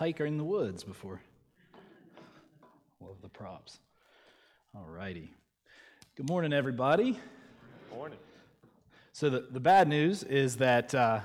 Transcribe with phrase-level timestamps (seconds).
[0.00, 1.20] hike in the woods before.
[3.02, 3.80] Love the props.
[4.74, 5.30] All righty.
[6.16, 7.12] Good morning, everybody.
[7.12, 8.18] Good Morning.
[9.12, 11.20] So, the, the bad news is that uh,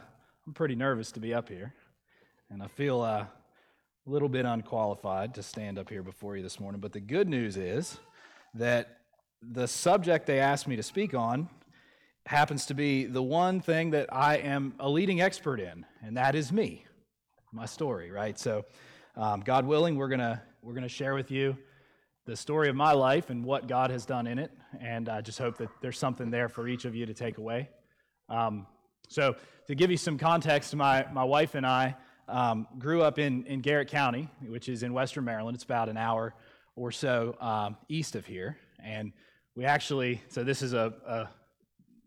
[0.46, 1.74] I'm pretty nervous to be up here,
[2.50, 3.30] and I feel uh, a
[4.08, 6.82] little bit unqualified to stand up here before you this morning.
[6.82, 7.98] But the good news is
[8.56, 8.98] that
[9.42, 11.48] the subject they asked me to speak on
[12.26, 16.36] happens to be the one thing that I am a leading expert in, and that
[16.36, 16.84] is me,
[17.56, 18.38] my story, right?
[18.38, 18.66] So,
[19.16, 21.58] um, God willing, we're gonna we're gonna share with you
[22.26, 24.52] the story of my life and what God has done in it,
[24.82, 27.70] and I just hope that there's something there for each of you to take away.
[28.28, 28.68] Um,
[29.08, 29.36] so,
[29.68, 31.96] to give you some context, my my wife and I
[32.28, 35.56] um, grew up in in Garrett County, which is in Western Maryland.
[35.56, 36.36] It's about an hour
[36.76, 39.14] or so um, east of here, and
[39.56, 41.30] we actually so this is a, a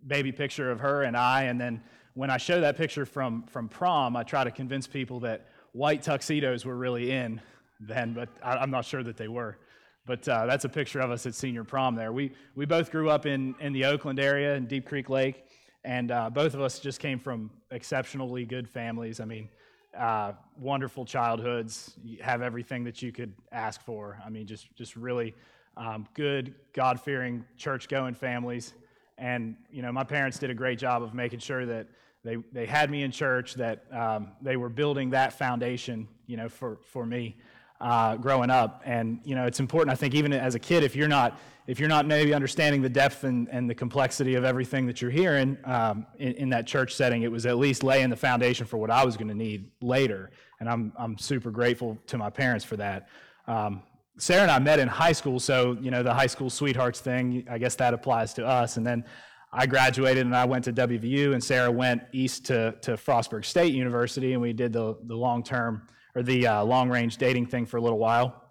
[0.07, 1.45] baby picture of her and I.
[1.45, 1.83] And then
[2.19, 6.03] when I show that picture from, from prom, I try to convince people that white
[6.03, 7.41] tuxedos were really in
[7.79, 9.57] then, but I, am not sure that they were.
[10.05, 12.11] But uh, that's a picture of us at senior prom there.
[12.11, 15.45] We, we both grew up in, in the Oakland area in Deep Creek Lake,
[15.85, 19.21] and uh, both of us just came from exceptionally good families.
[19.21, 19.49] I mean,
[19.97, 24.21] uh, wonderful childhoods, you have everything that you could ask for.
[24.27, 25.37] I mean, just, just really
[25.77, 28.75] um, good, God fearing, church going families.
[29.19, 31.87] And, you know, my parents did a great job of making sure that
[32.25, 36.49] they, they had me in church, that um, they were building that foundation, you know,
[36.49, 37.37] for, for me
[37.81, 38.83] uh, growing up.
[38.85, 41.79] And, you know, it's important, I think, even as a kid, if you're not, if
[41.79, 45.57] you're not maybe understanding the depth and, and the complexity of everything that you're hearing
[45.65, 48.91] um, in, in that church setting, it was at least laying the foundation for what
[48.91, 50.31] I was going to need later.
[50.61, 53.09] And I'm, I'm super grateful to my parents for that.
[53.47, 53.83] Um,
[54.19, 57.47] Sarah and I met in high school, so you know the high school sweethearts thing.
[57.49, 58.77] I guess that applies to us.
[58.77, 59.05] And then
[59.53, 63.73] I graduated and I went to WVU, and Sarah went east to to Frostburg State
[63.73, 67.67] University, and we did the the long term or the uh, long range dating thing
[67.67, 68.45] for a little while.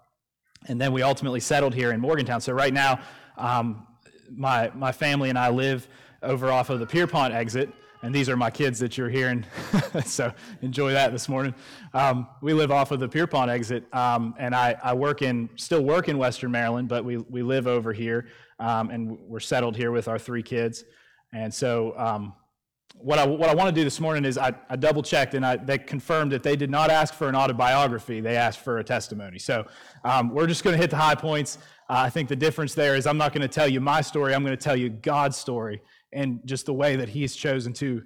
[0.66, 2.40] And then we ultimately settled here in Morgantown.
[2.40, 3.00] So right now,
[3.36, 3.86] um,
[4.30, 5.86] my my family and I live
[6.22, 7.72] over off of the Pierpont exit
[8.02, 9.44] and these are my kids that you're hearing.
[10.04, 10.32] so
[10.62, 11.54] enjoy that this morning.
[11.94, 15.82] Um, we live off of the Pierpont exit, um, and I, I, work in still
[15.82, 18.26] work in Western Maryland, but we we live over here,
[18.58, 20.84] um, and we're settled here with our three kids.
[21.32, 22.34] And so, um,
[22.94, 25.44] what I what I want to do this morning is I, I double checked, and
[25.44, 28.84] I, they confirmed that they did not ask for an autobiography; they asked for a
[28.84, 29.38] testimony.
[29.38, 29.66] So
[30.04, 31.58] um, we're just going to hit the high points.
[31.88, 34.34] Uh, I think the difference there is I'm not going to tell you my story;
[34.34, 35.80] I'm going to tell you God's story
[36.12, 38.02] and just the way that he's chosen to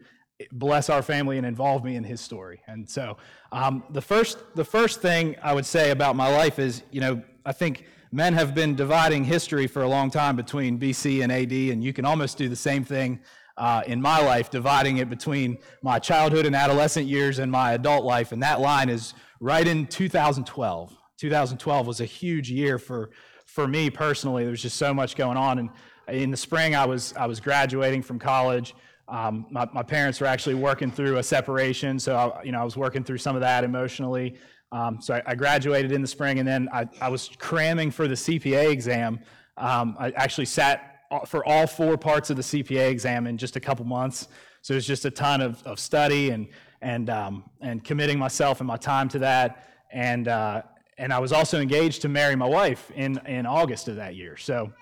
[0.50, 2.60] bless our family and involve me in his story.
[2.66, 3.16] And so,
[3.52, 7.22] um, the first the first thing I would say about my life is, you know,
[7.46, 11.52] I think men have been dividing history for a long time between BC and AD,
[11.72, 13.18] and you can almost do the same thing.
[13.58, 18.02] Uh, in my life, dividing it between my childhood and adolescent years and my adult
[18.02, 20.96] life, and that line is right in 2012.
[21.18, 23.10] 2012 was a huge year for
[23.44, 24.44] for me personally.
[24.44, 25.70] There was just so much going on, and
[26.08, 28.74] in the spring, I was, I was graduating from college.
[29.12, 32.64] Um, my, my, parents were actually working through a separation, so I, you know, I
[32.64, 34.36] was working through some of that emotionally.
[34.72, 38.08] Um, so I, I, graduated in the spring, and then I, I was cramming for
[38.08, 39.20] the CPA exam.
[39.58, 40.92] Um, I actually sat
[41.26, 44.28] for all four parts of the CPA exam in just a couple months.
[44.62, 46.48] So it was just a ton of, of study and,
[46.80, 49.68] and, um, and committing myself and my time to that.
[49.92, 50.62] And, uh,
[50.96, 54.38] and I was also engaged to marry my wife in, in August of that year.
[54.38, 54.72] So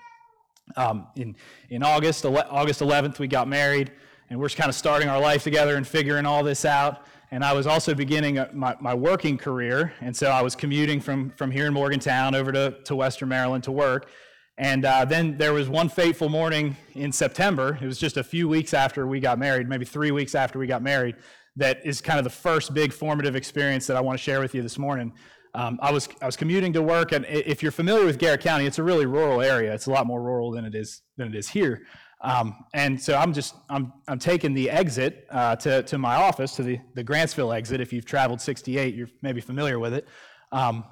[0.77, 1.35] um, in,
[1.69, 3.91] in August, August 11th, we got married,
[4.31, 7.05] and we're just kind of starting our life together and figuring all this out.
[7.31, 11.31] And I was also beginning my, my working career, and so I was commuting from,
[11.31, 14.09] from here in Morgantown over to, to Western Maryland to work.
[14.57, 17.77] And uh, then there was one fateful morning in September.
[17.81, 20.65] It was just a few weeks after we got married, maybe three weeks after we
[20.65, 21.17] got married,
[21.57, 24.55] that is kind of the first big formative experience that I want to share with
[24.55, 25.11] you this morning.
[25.53, 28.65] Um, I was I was commuting to work, and if you're familiar with Garrett County,
[28.65, 29.73] it's a really rural area.
[29.73, 31.81] It's a lot more rural than it is than it is here.
[32.21, 36.55] Um, and so I'm just I'm I'm taking the exit uh, to to my office
[36.57, 37.81] to the the Grantsville exit.
[37.81, 40.07] If you've traveled 68, you're maybe familiar with it.
[40.51, 40.83] Um,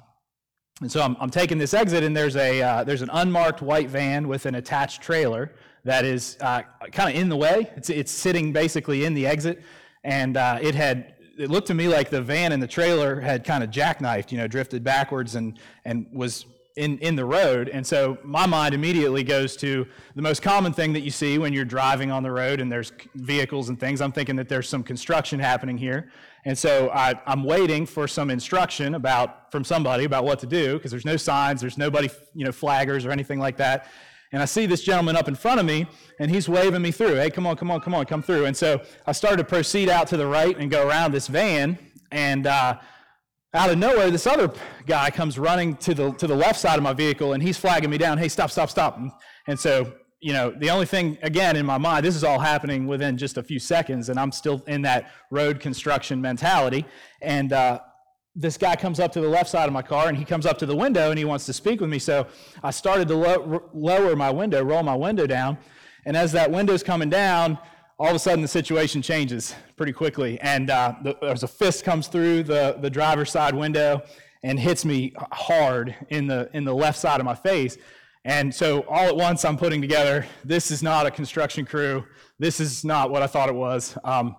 [0.80, 3.88] and so I'm, I'm taking this exit, and there's a uh, there's an unmarked white
[3.90, 5.54] van with an attached trailer
[5.84, 6.62] that is uh,
[6.92, 7.70] kind of in the way.
[7.76, 9.62] It's it's sitting basically in the exit,
[10.02, 13.44] and uh, it had it looked to me like the van and the trailer had
[13.44, 16.44] kind of jackknifed, you know, drifted backwards and, and was
[16.80, 17.68] in, in the road.
[17.68, 19.86] And so my mind immediately goes to
[20.16, 22.90] the most common thing that you see when you're driving on the road and there's
[23.16, 24.00] vehicles and things.
[24.00, 26.10] I'm thinking that there's some construction happening here.
[26.46, 30.78] And so I, I'm waiting for some instruction about, from somebody about what to do
[30.78, 33.86] because there's no signs, there's nobody, you know, flaggers or anything like that.
[34.32, 35.86] And I see this gentleman up in front of me,
[36.18, 37.16] and he's waving me through.
[37.16, 38.46] Hey, come on, come on, come on, come through.
[38.46, 41.76] And so I started to proceed out to the right and go around this van.
[42.10, 42.78] And uh,
[43.52, 44.52] out of nowhere, this other
[44.86, 47.90] guy comes running to the to the left side of my vehicle, and he's flagging
[47.90, 48.16] me down.
[48.16, 48.98] Hey, stop, stop, stop!
[49.46, 52.86] And, so, you know, the only thing again in my mind, this is all happening
[52.86, 56.84] within just a few seconds, and I'm still in that road construction mentality.
[57.22, 57.80] And uh,
[58.36, 60.58] this guy comes up to the left side of my car, and he comes up
[60.58, 61.98] to the window, and he wants to speak with me.
[61.98, 62.28] So
[62.62, 65.58] I started to lo- lower my window, roll my window down,
[66.06, 67.58] and as that window's coming down,
[68.00, 70.40] all of a sudden the situation changes pretty quickly.
[70.40, 74.02] And uh, the, there's a fist comes through the, the driver's side window
[74.42, 77.76] and hits me hard in the, in the left side of my face.
[78.24, 82.06] And so all at once I'm putting together, this is not a construction crew.
[82.38, 83.98] This is not what I thought it was.
[84.02, 84.34] Um,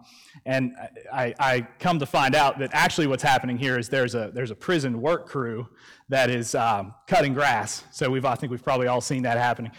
[0.47, 0.73] and
[1.13, 4.49] I, I, come to find out that actually what's happening here is there's a, there's
[4.49, 5.67] a prison work crew
[6.09, 7.83] that is um, cutting grass.
[7.91, 9.71] So we've, I think we've probably all seen that happening.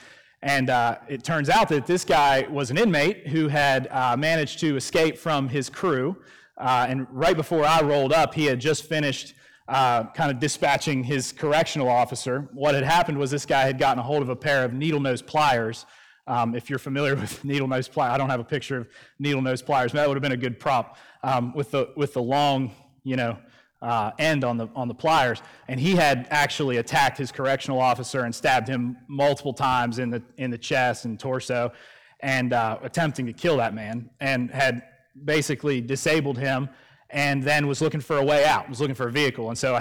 [0.42, 4.58] And uh, it turns out that this guy was an inmate who had uh, managed
[4.60, 6.16] to escape from his crew.
[6.58, 9.34] Uh, and right before I rolled up, he had just finished
[9.68, 12.48] uh, kind of dispatching his correctional officer.
[12.52, 15.00] What had happened was this guy had gotten a hold of a pair of needle
[15.00, 15.86] nose pliers.
[16.26, 18.88] Um, if you're familiar with needle nose pliers, I don't have a picture of
[19.20, 22.14] needle nose pliers, but that would have been a good prop um, with, the, with
[22.14, 22.72] the long,
[23.04, 23.38] you know,
[23.82, 25.42] uh, end on the, on the pliers.
[25.68, 30.22] And he had actually attacked his correctional officer and stabbed him multiple times in the,
[30.38, 31.72] in the chest and torso
[32.20, 34.84] and uh, attempting to kill that man and had
[35.24, 36.68] basically disabled him
[37.10, 39.48] and then was looking for a way out, was looking for a vehicle.
[39.48, 39.78] And so,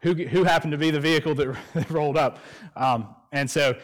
[0.00, 2.38] who, who happened to be the vehicle that, that rolled up?
[2.76, 3.74] Um, and so,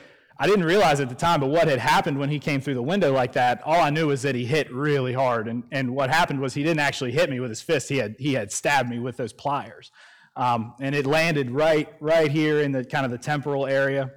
[0.41, 2.83] I didn't realize at the time, but what had happened when he came through the
[2.83, 5.49] window like that, all I knew was that he hit really hard.
[5.49, 8.15] And, and what happened was he didn't actually hit me with his fist, he had,
[8.19, 9.91] he had stabbed me with those pliers.
[10.37, 14.13] Um, and it landed right, right here in the kind of the temporal area.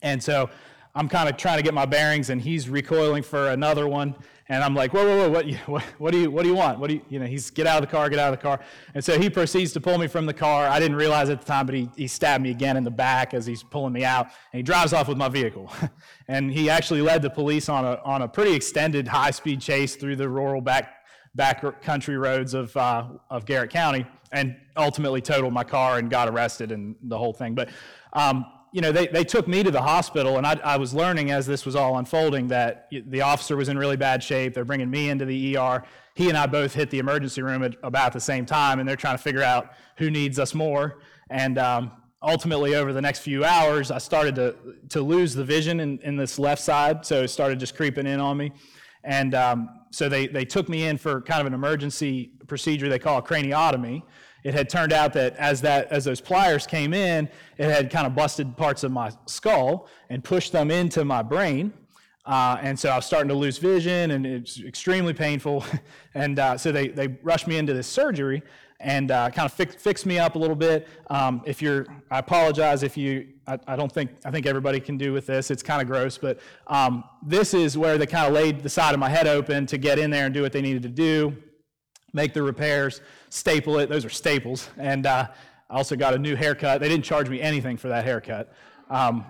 [0.00, 0.48] And so
[0.94, 4.14] I'm kind of trying to get my bearings, and he's recoiling for another one.
[4.48, 6.78] And I'm like, whoa, whoa, whoa, what, what, what, do you, what do you want?
[6.78, 8.42] What do you, you know, he's get out of the car, get out of the
[8.42, 8.60] car.
[8.94, 10.66] And so he proceeds to pull me from the car.
[10.66, 13.34] I didn't realize at the time, but he, he stabbed me again in the back
[13.34, 14.26] as he's pulling me out.
[14.52, 15.70] And he drives off with my vehicle.
[16.28, 19.96] and he actually led the police on a, on a pretty extended high speed chase
[19.96, 21.04] through the rural back,
[21.34, 26.28] back country roads of, uh, of Garrett County and ultimately totaled my car and got
[26.28, 27.54] arrested and the whole thing.
[27.54, 27.68] But,
[28.12, 31.30] um, you know, they, they took me to the hospital, and I, I was learning
[31.30, 34.54] as this was all unfolding that the officer was in really bad shape.
[34.54, 35.84] They're bringing me into the ER.
[36.14, 38.96] He and I both hit the emergency room at about the same time, and they're
[38.96, 41.00] trying to figure out who needs us more.
[41.28, 41.92] And um,
[42.22, 44.56] ultimately, over the next few hours, I started to,
[44.88, 48.20] to lose the vision in, in this left side, so it started just creeping in
[48.20, 48.52] on me.
[49.04, 52.98] And um, so they, they took me in for kind of an emergency procedure they
[52.98, 54.02] call a craniotomy
[54.44, 57.28] it had turned out that as that as those pliers came in,
[57.58, 61.72] it had kind of busted parts of my skull and pushed them into my brain.
[62.24, 65.64] Uh, and so I was starting to lose vision, and it's extremely painful.
[66.14, 68.42] and uh, so they, they rushed me into this surgery
[68.78, 70.88] and uh, kind of fix, fix me up a little bit.
[71.08, 74.98] Um, if you're, I apologize if you, I, I, don't think, I think everybody can
[74.98, 75.52] do with this.
[75.52, 78.92] It's kind of gross, but um, this is where they kind of laid the side
[78.92, 81.36] of my head open to get in there and do what they needed to do
[82.12, 83.00] make the repairs,
[83.30, 83.88] staple it.
[83.88, 84.68] Those are staples.
[84.76, 85.28] And uh,
[85.70, 86.80] I also got a new haircut.
[86.80, 88.52] They didn't charge me anything for that haircut.
[88.90, 89.24] Um,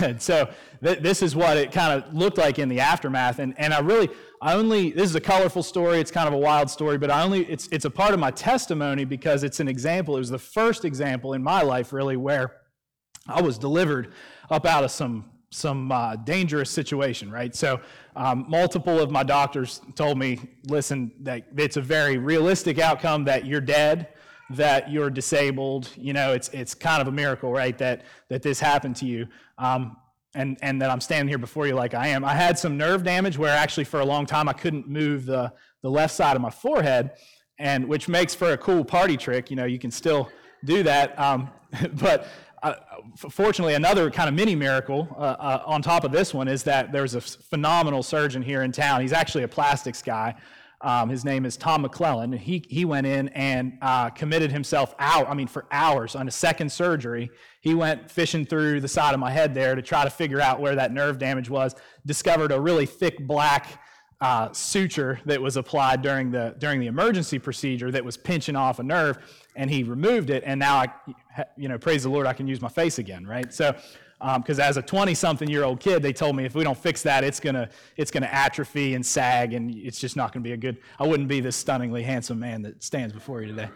[0.00, 0.50] and so
[0.82, 3.38] th- this is what it kind of looked like in the aftermath.
[3.38, 4.08] And, and I really,
[4.40, 6.00] I only, this is a colorful story.
[6.00, 8.30] It's kind of a wild story, but I only, it's, it's a part of my
[8.30, 10.16] testimony because it's an example.
[10.16, 12.56] It was the first example in my life, really, where
[13.26, 14.12] I was delivered
[14.50, 17.54] up out of some some uh, dangerous situation, right?
[17.54, 17.80] So,
[18.14, 23.46] um, multiple of my doctors told me, listen, that it's a very realistic outcome that
[23.46, 24.08] you're dead,
[24.50, 25.88] that you're disabled.
[25.96, 27.76] You know, it's it's kind of a miracle, right?
[27.78, 29.96] That that this happened to you, um,
[30.34, 32.24] and and that I'm standing here before you like I am.
[32.24, 35.52] I had some nerve damage where actually for a long time I couldn't move the
[35.82, 37.12] the left side of my forehead,
[37.58, 39.50] and which makes for a cool party trick.
[39.50, 40.30] You know, you can still
[40.64, 41.50] do that, um,
[41.94, 42.28] but
[43.30, 46.92] fortunately, another kind of mini miracle uh, uh, on top of this one is that
[46.92, 49.00] there's a phenomenal surgeon here in town.
[49.00, 50.34] He's actually a plastics guy.
[50.82, 52.32] Um, his name is Tom McClellan.
[52.32, 56.30] He, he went in and uh, committed himself out, I mean, for hours on a
[56.30, 57.30] second surgery.
[57.62, 60.60] He went fishing through the side of my head there to try to figure out
[60.60, 63.82] where that nerve damage was, discovered a really thick black
[64.20, 68.78] uh, suture that was applied during the, during the emergency procedure that was pinching off
[68.78, 69.18] a nerve
[69.56, 70.88] and he removed it, and now I,
[71.56, 73.52] you know, praise the Lord, I can use my face again, right?
[73.52, 73.74] So,
[74.38, 77.38] because um, as a 20-something-year-old kid, they told me if we don't fix that, it's
[77.38, 80.78] gonna it's gonna atrophy and sag, and it's just not gonna be a good.
[80.98, 83.68] I wouldn't be this stunningly handsome man that stands before you today.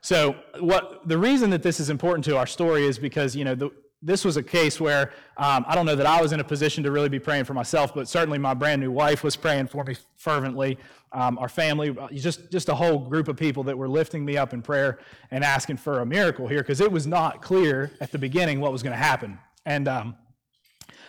[0.00, 3.54] So, what the reason that this is important to our story is because you know
[3.54, 3.70] the
[4.00, 6.84] this was a case where um, I don't know that I was in a position
[6.84, 9.82] to really be praying for myself, but certainly my brand new wife was praying for
[9.84, 10.78] me fervently.
[11.10, 14.36] Um, our family, uh, just just a whole group of people that were lifting me
[14.36, 14.98] up in prayer
[15.30, 18.72] and asking for a miracle here because it was not clear at the beginning what
[18.72, 19.38] was going to happen.
[19.64, 20.16] And um,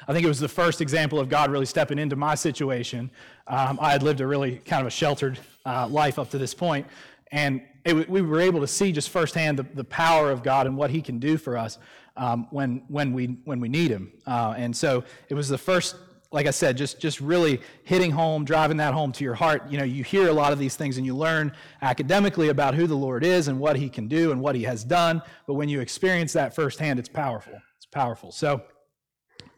[0.08, 3.12] I think it was the first example of God really stepping into my situation.
[3.48, 6.54] Um, I had lived a really kind of a sheltered uh, life up to this
[6.54, 6.88] point,
[7.32, 10.78] and it, we were able to see just firsthand the, the power of God and
[10.78, 11.78] what He can do for us
[12.20, 14.12] um, when, when, we, when we need Him.
[14.28, 15.96] Uh, and so it was the first,
[16.32, 19.72] like I said, just, just really hitting home, driving that home to your heart.
[19.72, 22.86] You know, you hear a lot of these things and you learn academically about who
[22.86, 25.22] the Lord is and what He can do and what He has done.
[25.48, 27.54] But when you experience that firsthand, it's powerful.
[27.78, 28.32] It's powerful.
[28.32, 28.62] So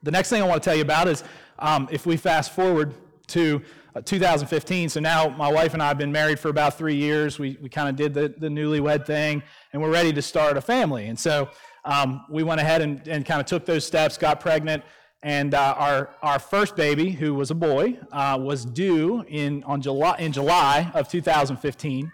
[0.04, 1.24] the next thing I want to tell you about is
[1.58, 2.94] um, if we fast forward
[3.28, 3.62] to
[3.94, 4.88] uh, 2015.
[4.88, 7.38] So now my wife and I have been married for about three years.
[7.38, 10.62] We, we kind of did the, the newlywed thing, and we're ready to start a
[10.62, 11.08] family.
[11.08, 11.50] And so
[11.86, 14.84] um, we went ahead and, and kind of took those steps, got pregnant,
[15.24, 19.82] and uh, our, our first baby, who was a boy, uh, was due in, on
[19.82, 22.12] July, in July of 2015.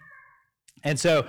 [0.83, 1.25] And so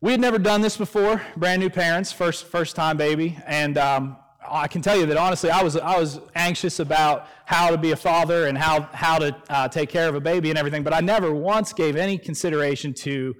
[0.00, 3.38] we had never done this before, brand new parents, first, first time baby.
[3.46, 4.16] And um,
[4.48, 7.90] I can tell you that honestly, I was, I was anxious about how to be
[7.90, 10.92] a father and how, how to uh, take care of a baby and everything, but
[10.92, 13.34] I never once gave any consideration to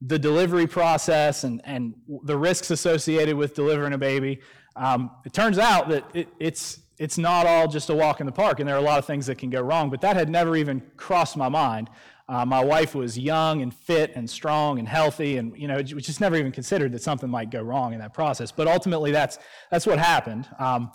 [0.00, 4.40] the delivery process and, and the risks associated with delivering a baby.
[4.76, 8.32] Um, it turns out that it, it's, it's not all just a walk in the
[8.32, 10.28] park, and there are a lot of things that can go wrong, but that had
[10.28, 11.90] never even crossed my mind.
[12.28, 15.82] Uh, my wife was young and fit and strong and healthy, and you know, we
[15.82, 18.52] just never even considered that something might go wrong in that process.
[18.52, 19.38] But ultimately, that's
[19.70, 20.46] that's what happened.
[20.58, 20.92] Um,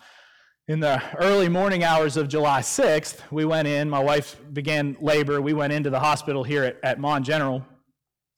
[0.68, 3.90] in the early morning hours of July 6th, we went in.
[3.90, 5.42] My wife began labor.
[5.42, 7.66] We went into the hospital here at, at Mon General,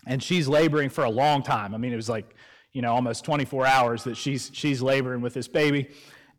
[0.05, 1.73] and she's laboring for a long time.
[1.73, 2.35] I mean, it was like
[2.73, 5.89] you know almost 24 hours that she's she's laboring with this baby,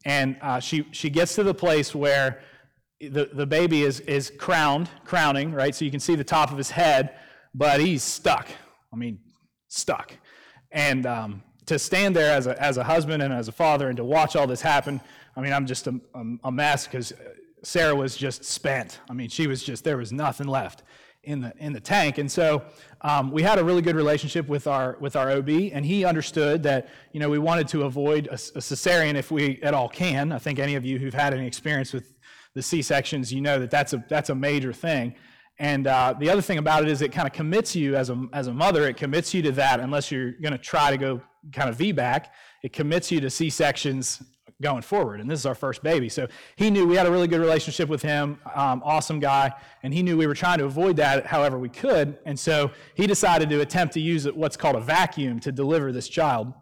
[0.04, 2.40] and uh, she she gets to the place where
[3.00, 5.74] the, the baby is, is crowned, crowning, right?
[5.74, 7.16] So you can see the top of his head,
[7.54, 8.48] but he's stuck.
[8.92, 9.18] I mean,
[9.68, 10.14] stuck.
[10.72, 13.96] And um, to stand there as a, as a husband and as a father and
[13.98, 15.00] to watch all this happen,
[15.36, 16.00] I mean, I'm just a,
[16.44, 17.12] a mess because
[17.62, 19.00] Sarah was just spent.
[19.10, 20.82] I mean, she was just, there was nothing left
[21.22, 22.18] in the, in the tank.
[22.18, 22.62] And so
[23.06, 26.64] um, we had a really good relationship with our, with our OB, and he understood
[26.64, 30.32] that, you know, we wanted to avoid a, a cesarean if we at all can.
[30.32, 32.16] I think any of you who've had any experience with
[32.54, 35.14] the C-sections, you know that that's a, that's a major thing.
[35.60, 38.26] And uh, the other thing about it is it kind of commits you as a,
[38.32, 41.20] as a mother, it commits you to that unless you're going to try to go
[41.52, 42.26] kind of VBAC.
[42.64, 44.20] It commits you to C-sections
[44.62, 45.20] going forward.
[45.20, 46.08] And this is our first baby.
[46.08, 49.92] So he knew we had a really good relationship with him, um, awesome guy, and
[49.92, 52.18] he knew we were trying to avoid that however we could.
[52.24, 56.08] And so he decided to attempt to use what's called a vacuum to deliver this
[56.08, 56.52] child.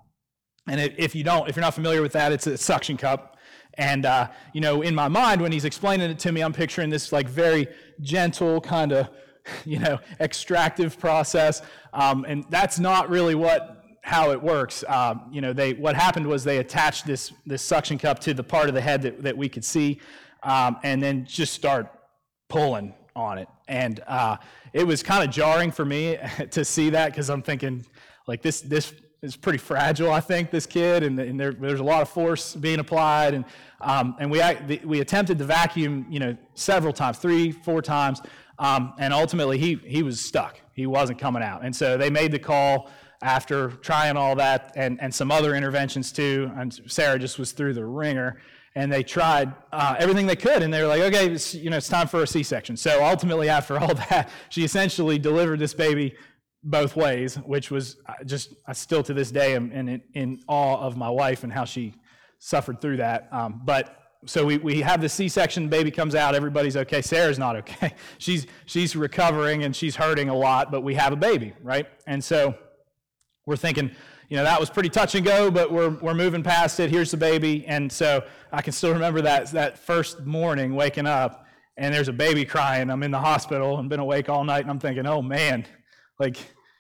[0.67, 3.35] And if you don't, if you're not familiar with that, it's a suction cup
[3.77, 6.91] and, uh, you know, in my mind, when he's explaining it to me, I'm picturing
[6.91, 7.69] this like very
[8.01, 9.11] gentle kind of,
[9.65, 11.63] you know, extractive process.
[11.93, 14.85] Um, and that's not really what how it works.
[14.87, 18.45] Um, you know, they what happened was they attached this this suction cup to the
[18.45, 19.99] part of the head that, that we could see,
[20.43, 21.91] um, and then just start
[22.49, 23.49] pulling on it.
[23.67, 24.37] And uh,
[24.75, 26.19] it was kind of jarring for me
[26.51, 27.83] to see that because I'm thinking,
[28.27, 28.93] like this this
[29.23, 32.55] is pretty fragile, I think, this kid, and, and there, there's a lot of force
[32.55, 33.33] being applied.
[33.33, 33.47] And,
[33.81, 34.43] um, and we,
[34.85, 38.21] we attempted to vacuum, you know, several times, three, four times,
[38.59, 40.61] um, and ultimately he, he was stuck.
[40.75, 41.65] He wasn't coming out.
[41.65, 42.91] And so they made the call
[43.25, 46.53] after trying all that and, and some other interventions too.
[46.57, 48.41] And Sarah just was through the wringer.
[48.77, 51.77] And they tried uh, everything they could, and they were like, "Okay, it's, you know,
[51.77, 56.17] it's time for a C-section." So ultimately, after all that, she essentially delivered this baby
[56.65, 60.79] both ways, which was uh, just I still to this day am in, in awe
[60.79, 61.95] of my wife and how she
[62.41, 63.29] suffered through that.
[63.31, 67.03] Um, but so we, we have the C-section, baby comes out, everybody's okay.
[67.03, 67.95] Sarah's not okay.
[68.19, 71.87] She's she's recovering and she's hurting a lot, but we have a baby, right?
[72.07, 72.57] And so
[73.47, 73.91] we're thinking,
[74.29, 76.91] you know, that was pretty touch and go, but we're we're moving past it.
[76.91, 81.45] Here's the baby, and so I can still remember that that first morning waking up
[81.77, 82.91] and there's a baby crying.
[82.91, 85.67] I'm in the hospital and been awake all night, and I'm thinking, oh man,
[86.19, 86.37] like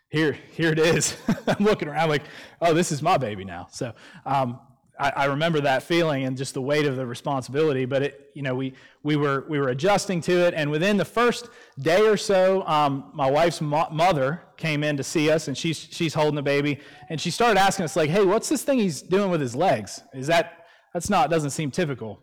[0.08, 1.16] here, here it is.
[1.46, 2.22] I'm looking around like,
[2.60, 3.66] oh, this is my baby now.
[3.70, 3.92] So
[4.24, 4.60] um,
[4.98, 7.84] I, I, remember that feeling and just the weight of the responsibility.
[7.84, 11.04] But it, you know, we we were we were adjusting to it, and within the
[11.04, 11.48] first
[11.80, 15.76] day or so, um, my wife's mo- mother came in to see us, and she's
[15.78, 19.02] she's holding the baby, and she started asking us like, hey, what's this thing he's
[19.02, 20.02] doing with his legs?
[20.14, 22.20] Is that that's not doesn't seem typical.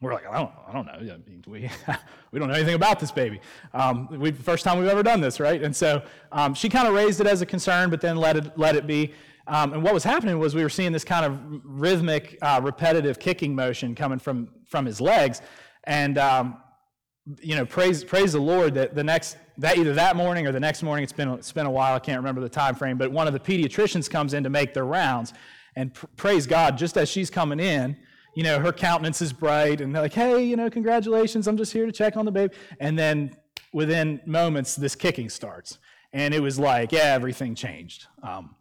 [0.00, 1.18] We're like, I don't, I don't know.
[1.48, 1.68] We,
[2.30, 3.40] we don't know anything about this baby.
[3.74, 5.60] Um, we, first time we've ever done this, right?
[5.60, 8.56] And so um, she kind of raised it as a concern, but then let it,
[8.56, 9.12] let it be.
[9.48, 13.18] Um, and what was happening was we were seeing this kind of rhythmic, uh, repetitive
[13.18, 15.40] kicking motion coming from, from his legs.
[15.84, 16.58] And, um,
[17.40, 20.60] you know, praise, praise the Lord that the next, that either that morning or the
[20.60, 23.10] next morning, it's been, it's been a while, I can't remember the time frame, but
[23.10, 25.32] one of the pediatricians comes in to make their rounds.
[25.76, 27.96] And pr- praise God, just as she's coming in,
[28.34, 31.72] you know, her countenance is bright and they're like, hey, you know, congratulations, I'm just
[31.72, 32.54] here to check on the baby.
[32.80, 33.34] And then
[33.72, 35.78] within moments, this kicking starts.
[36.12, 38.06] And it was like, yeah, everything changed.
[38.22, 38.54] Um,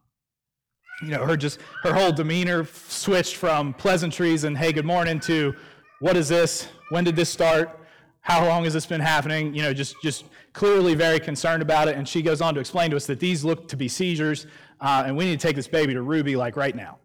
[1.02, 5.56] you know, her just her whole demeanor switched from pleasantries and hey, good morning to
[6.00, 6.68] what is this?
[6.90, 7.80] When did this start?
[8.22, 9.54] How long has this been happening?
[9.54, 11.96] You know, just just clearly very concerned about it.
[11.98, 14.48] And she goes on to explain to us that these look to be seizures,
[14.82, 16.98] uh, and we need to take this baby to Ruby like right now.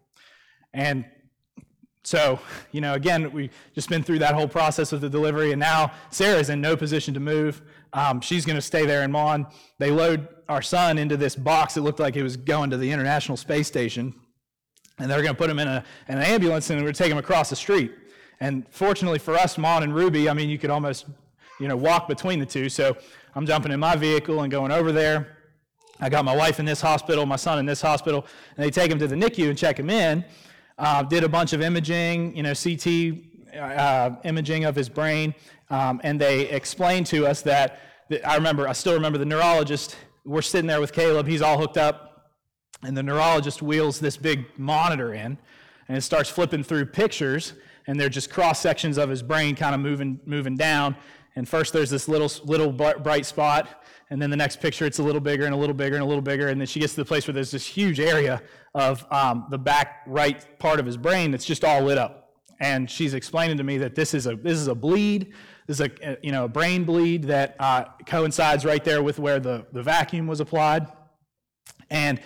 [0.73, 1.05] And
[2.03, 2.39] so,
[2.71, 5.91] you know, again, we've just been through that whole process of the delivery, and now
[6.09, 7.61] Sarah's in no position to move.
[7.93, 9.45] Um, she's going to stay there in Mon.
[9.77, 12.91] They load our son into this box that looked like it was going to the
[12.91, 14.13] International Space Station,
[14.99, 17.03] and they're going to put him in, a, in an ambulance and we're going to
[17.03, 17.91] take him across the street.
[18.39, 21.05] And fortunately for us, Mon and Ruby, I mean, you could almost,
[21.59, 22.67] you know, walk between the two.
[22.67, 22.97] So
[23.35, 25.37] I'm jumping in my vehicle and going over there.
[25.99, 28.25] I got my wife in this hospital, my son in this hospital,
[28.57, 30.25] and they take him to the NICU and check him in.
[30.77, 35.33] Uh, did a bunch of imaging, you know, CT uh, imaging of his brain,
[35.69, 37.79] um, and they explained to us that,
[38.09, 39.95] that, I remember, I still remember the neurologist.
[40.25, 42.31] We're sitting there with Caleb, he's all hooked up,
[42.83, 45.37] and the neurologist wheels this big monitor in,
[45.87, 47.53] and it starts flipping through pictures,
[47.87, 50.95] and they're just cross sections of his brain kind of moving, moving down.
[51.35, 55.03] And first there's this little, little bright spot, and then the next picture it's a
[55.03, 57.01] little bigger and a little bigger and a little bigger, and then she gets to
[57.01, 58.41] the place where there's this huge area
[58.75, 62.22] of um, the back right part of his brain that's just all lit up.
[62.59, 65.33] And she's explaining to me that this is a this is a bleed,
[65.67, 69.39] this is a you know a brain bleed that uh, coincides right there with where
[69.39, 70.87] the, the vacuum was applied.
[71.89, 72.21] And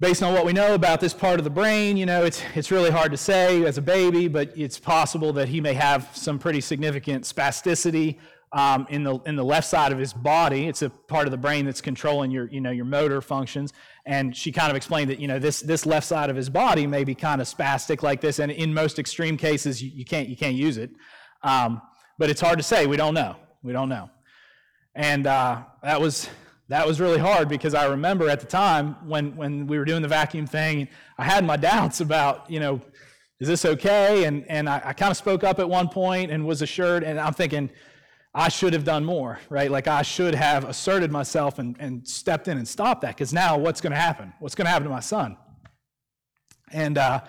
[0.00, 2.70] based on what we know about this part of the brain, you know, it's, it's
[2.70, 6.38] really hard to say as a baby, but it's possible that he may have some
[6.38, 8.18] pretty significant spasticity
[8.54, 10.68] um, in, the, in the left side of his body.
[10.68, 13.72] It's a part of the brain that's controlling your, you know, your motor functions.
[14.06, 16.86] And she kind of explained that, you know, this, this left side of his body
[16.86, 18.38] may be kind of spastic like this.
[18.38, 20.90] And in most extreme cases, you, you can't, you can't use it.
[21.42, 21.82] Um,
[22.16, 22.86] but it's hard to say.
[22.86, 23.34] We don't know.
[23.64, 24.08] We don't know.
[24.94, 26.28] And uh, that was
[26.68, 30.00] that was really hard because I remember at the time when, when we were doing
[30.00, 30.88] the vacuum thing,
[31.18, 32.80] I had my doubts about, you know,
[33.40, 34.24] is this okay?
[34.24, 37.20] And, and I, I kind of spoke up at one point and was assured, and
[37.20, 37.68] I'm thinking,
[38.34, 39.70] I should have done more, right?
[39.70, 43.56] Like I should have asserted myself and, and stepped in and stopped that because now
[43.56, 44.32] what's going to happen?
[44.40, 45.36] What's going to happen to my son?
[46.72, 47.20] And uh,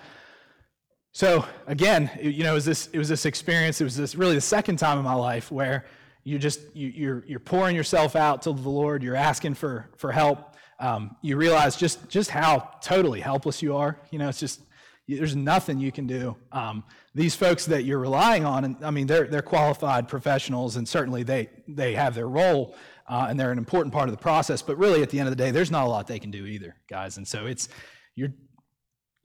[1.12, 4.34] so again, you know, it was, this, it was this experience, it was this really
[4.34, 5.86] the second time in my life where
[6.26, 9.00] you just you, you're you're pouring yourself out to the Lord.
[9.00, 10.56] You're asking for for help.
[10.80, 14.00] Um, you realize just just how totally helpless you are.
[14.10, 14.60] You know, it's just
[15.08, 16.36] there's nothing you can do.
[16.52, 20.88] Um, these folks that you're relying on, and I mean, they're they're qualified professionals, and
[20.88, 22.74] certainly they they have their role,
[23.08, 24.62] uh, and they're an important part of the process.
[24.62, 26.46] But really, at the end of the day, there's not a lot they can do
[26.46, 27.16] either, guys.
[27.16, 27.68] And so it's
[28.14, 28.32] you're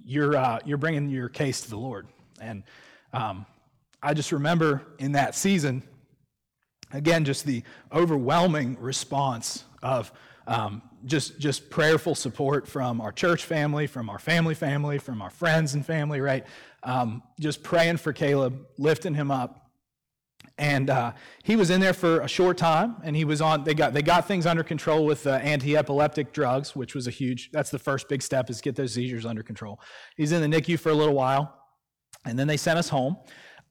[0.04, 2.08] you're uh, you're bringing your case to the Lord,
[2.40, 2.64] and
[3.14, 3.46] um,
[4.04, 5.84] I just remember in that season
[6.94, 10.12] again, just the overwhelming response of
[10.52, 15.30] um, just just prayerful support from our church family, from our family family, from our
[15.30, 16.46] friends and family, right?
[16.84, 19.58] Um, just praying for Caleb, lifting him up.
[20.58, 23.64] And uh, he was in there for a short time, and he was on.
[23.64, 27.50] They got they got things under control with uh, anti-epileptic drugs, which was a huge.
[27.52, 29.80] That's the first big step is get those seizures under control.
[30.18, 31.56] He's in the NICU for a little while,
[32.26, 33.18] and then they sent us home.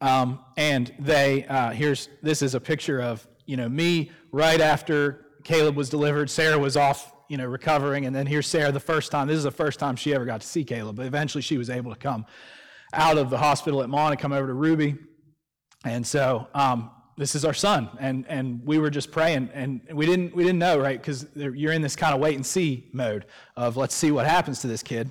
[0.00, 5.26] Um, and they, uh, here's, this is a picture of, you know, me right after
[5.44, 6.30] Caleb was delivered.
[6.30, 8.06] Sarah was off, you know, recovering.
[8.06, 9.28] And then here's Sarah the first time.
[9.28, 10.96] This is the first time she ever got to see Caleb.
[10.96, 12.26] But eventually she was able to come
[12.92, 14.96] out of the hospital at Mon and come over to Ruby.
[15.84, 17.90] And so um, this is our son.
[18.00, 19.50] And, and we were just praying.
[19.54, 21.00] And we didn't, we didn't know, right?
[21.00, 23.26] Because you're in this kind of wait and see mode
[23.56, 25.10] of let's see what happens to this kid.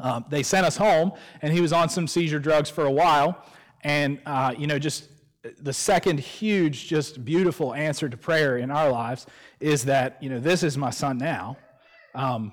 [0.00, 3.44] Um, they sent us home, and he was on some seizure drugs for a while.
[3.82, 5.08] And, uh, you know, just
[5.60, 9.26] the second huge, just beautiful answer to prayer in our lives
[9.58, 11.56] is that, you know, this is my son now.
[12.14, 12.52] Um,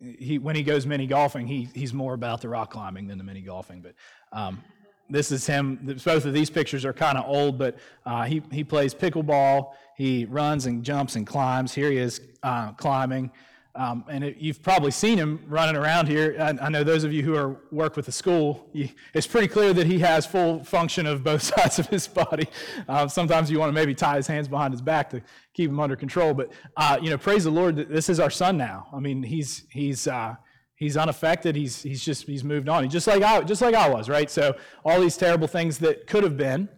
[0.00, 3.24] he, when he goes mini golfing, he, he's more about the rock climbing than the
[3.24, 3.82] mini golfing.
[3.82, 3.94] But
[4.32, 4.62] um,
[5.10, 5.98] this is him.
[6.04, 7.76] Both of these pictures are kind of old, but
[8.06, 9.72] uh, he, he plays pickleball.
[9.96, 11.74] He runs and jumps and climbs.
[11.74, 13.30] Here he is uh, climbing.
[13.74, 16.36] Um, and it, you've probably seen him running around here.
[16.38, 19.48] I, I, know those of you who are work with the school, you, it's pretty
[19.48, 22.48] clear that he has full function of both sides of his body.
[22.86, 25.22] Uh, sometimes you want to maybe tie his hands behind his back to
[25.54, 26.34] keep him under control.
[26.34, 28.88] But uh, you know, praise the Lord, that this is our son now.
[28.92, 30.36] I mean, he's he's uh,
[30.82, 31.54] he's unaffected.
[31.54, 32.82] He's, he's just, he's moved on.
[32.82, 34.28] He's just like I, just like I was, right?
[34.28, 36.68] So all these terrible things that could have been,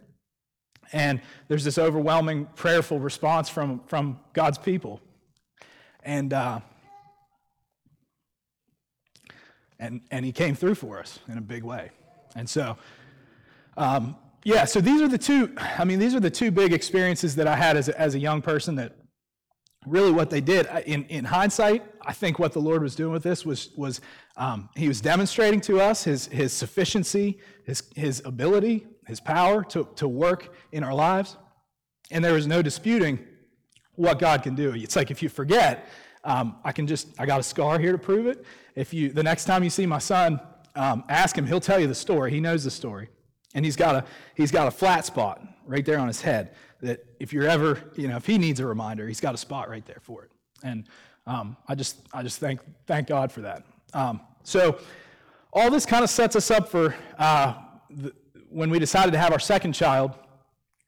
[0.93, 5.01] and there's this overwhelming prayerful response from, from God's people.
[6.03, 6.59] And, uh,
[9.79, 11.91] and, and he came through for us in a big way.
[12.35, 12.77] And so,
[13.77, 17.35] um, yeah, so these are the two, I mean, these are the two big experiences
[17.35, 18.95] that I had as a, as a young person that
[19.85, 23.21] really what they did in, in hindsight i think what the lord was doing with
[23.21, 24.01] this was, was
[24.35, 29.87] um, he was demonstrating to us his, his sufficiency his, his ability his power to,
[29.95, 31.37] to work in our lives.
[32.11, 33.19] And there was no disputing
[33.95, 34.73] what god can do.
[34.73, 35.87] It's like if you forget
[36.23, 38.43] um, i can just i got a scar here to prove it
[38.75, 40.39] if you the next time you see my son
[40.75, 43.09] um, ask him he'll tell you the story he knows the story
[43.53, 47.05] and he's got a he's got a flat spot right there on his head that
[47.19, 49.85] if you're ever, you know, if he needs a reminder, he's got a spot right
[49.85, 50.31] there for it.
[50.63, 50.87] And
[51.27, 53.63] um, I just, I just thank, thank God for that.
[53.93, 54.79] Um, so
[55.51, 57.55] all this kind of sets us up for uh,
[57.89, 58.13] the,
[58.49, 60.11] when we decided to have our second child,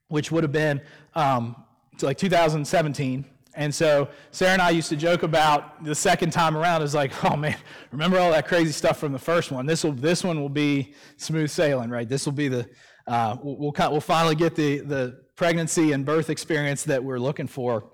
[0.08, 0.80] which would have been
[1.14, 1.56] um,
[2.00, 3.24] like 2017.
[3.58, 7.12] And so Sarah and I used to joke about the second time around is like,
[7.24, 7.56] oh man,
[7.90, 9.66] remember all that crazy stuff from the first one?
[9.66, 12.08] This will, this one will be smooth sailing, right?
[12.08, 12.70] This will be the,
[13.08, 17.90] uh, we'll, we'll, finally get the, the pregnancy and birth experience that we're looking for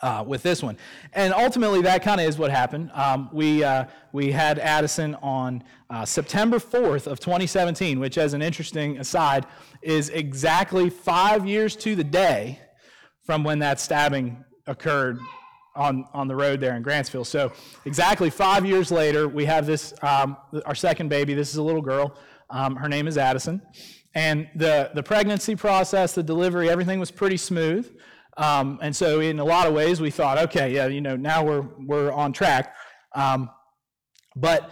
[0.00, 0.76] uh, with this one.
[1.12, 2.92] And ultimately, that kind of is what happened.
[2.94, 8.42] Um, we, uh, we had Addison on uh, September 4th of 2017, which, as an
[8.42, 9.44] interesting aside,
[9.82, 12.60] is exactly five years to the day
[13.22, 15.18] from when that stabbing occurred
[15.74, 17.26] on, on the road there in Grantsville.
[17.26, 17.52] So
[17.84, 21.34] exactly five years later, we have this, um, our second baby.
[21.34, 22.16] This is a little girl.
[22.50, 23.62] Um, her name is Addison.
[24.14, 27.88] And the, the pregnancy process, the delivery, everything was pretty smooth.
[28.36, 31.44] Um, and so, in a lot of ways, we thought, okay, yeah, you know, now
[31.44, 32.74] we're, we're on track.
[33.14, 33.50] Um,
[34.36, 34.70] but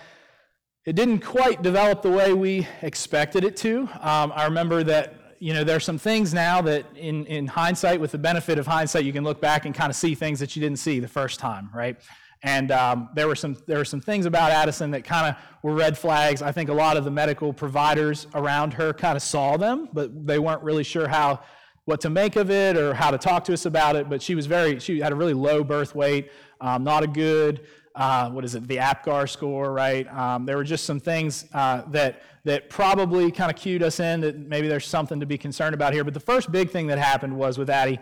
[0.87, 3.89] it didn't quite develop the way we expected it to.
[4.01, 8.01] Um, I remember that, you know, there are some things now that, in, in hindsight,
[8.01, 10.57] with the benefit of hindsight, you can look back and kind of see things that
[10.57, 11.97] you didn't see the first time, right?
[12.43, 15.75] And um, there, were some, there were some things about Addison that kind of were
[15.75, 16.43] red flags.
[16.43, 20.27] I think a lot of the medical providers around her kind of saw them, but
[20.27, 21.41] they weren't really sure how,
[21.87, 24.09] what to make of it or how to talk to us about it.
[24.09, 27.67] But she was very, she had a really low birth weight, um, not a good,
[27.97, 30.07] uh, what is it, the APGAR score, right?
[30.15, 34.21] Um, there were just some things uh, that, that probably kind of cued us in
[34.21, 36.05] that maybe there's something to be concerned about here.
[36.05, 37.99] But the first big thing that happened was with Addie,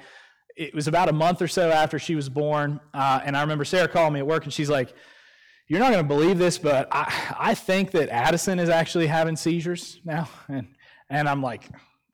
[0.57, 3.64] it was about a month or so after she was born, uh, and I remember
[3.64, 4.94] Sarah calling me at work, and she's like,
[5.66, 9.37] "You're not going to believe this, but I, I think that Addison is actually having
[9.37, 10.68] seizures now." And
[11.11, 11.68] and I'm like,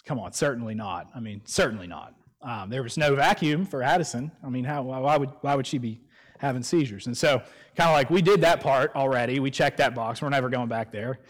[0.06, 1.08] "Come on, certainly not.
[1.14, 2.14] I mean, certainly not.
[2.42, 4.32] Um, there was no vacuum for Addison.
[4.42, 6.00] I mean, how why would why would she be
[6.40, 7.38] having seizures?" And so,
[7.76, 9.40] kind of like we did that part already.
[9.40, 10.20] We checked that box.
[10.20, 11.20] We're never going back there.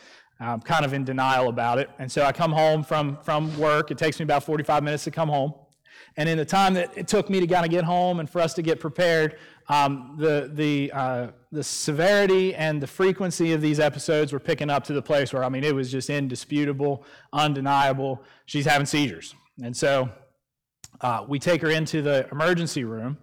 [0.41, 1.91] I'm kind of in denial about it.
[1.99, 3.91] And so I come home from from work.
[3.91, 5.53] It takes me about 45 minutes to come home.
[6.17, 8.41] And in the time that it took me to kind of get home and for
[8.41, 13.79] us to get prepared, um, the, the, uh, the severity and the frequency of these
[13.79, 18.23] episodes were picking up to the place where, I mean, it was just indisputable, undeniable.
[18.47, 19.35] She's having seizures.
[19.63, 20.11] And so
[21.01, 23.19] uh, we take her into the emergency room.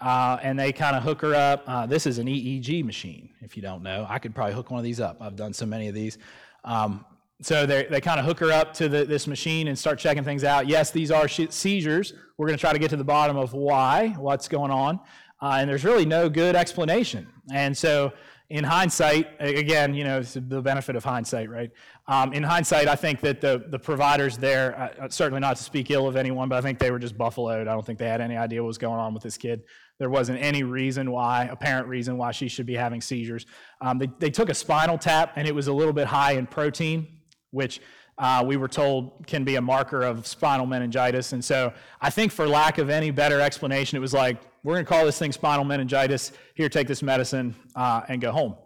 [0.00, 1.64] Uh, and they kind of hook her up.
[1.66, 4.06] Uh, this is an EEG machine, if you don't know.
[4.08, 5.16] I could probably hook one of these up.
[5.20, 6.18] I've done so many of these.
[6.64, 7.04] Um,
[7.40, 10.24] so they, they kind of hook her up to the, this machine and start checking
[10.24, 10.66] things out.
[10.66, 12.14] Yes, these are seizures.
[12.36, 15.00] We're going to try to get to the bottom of why, what's going on.
[15.40, 17.28] Uh, and there's really no good explanation.
[17.52, 18.12] And so,
[18.50, 21.70] in hindsight, again, you know, the benefit of hindsight, right?
[22.06, 25.62] Um, in hindsight, I think that the, the providers there, uh, uh, certainly not to
[25.62, 27.68] speak ill of anyone, but I think they were just buffaloed.
[27.68, 29.64] I don't think they had any idea what was going on with this kid.
[29.98, 33.46] There wasn't any reason why, apparent reason why she should be having seizures.
[33.80, 36.46] Um, they, they took a spinal tap, and it was a little bit high in
[36.46, 37.18] protein
[37.50, 37.80] which
[38.18, 41.32] uh, we were told can be a marker of spinal meningitis.
[41.32, 44.84] And so I think, for lack of any better explanation, it was like, we're going
[44.84, 46.32] to call this thing spinal meningitis.
[46.54, 48.56] Here, take this medicine uh, and go home.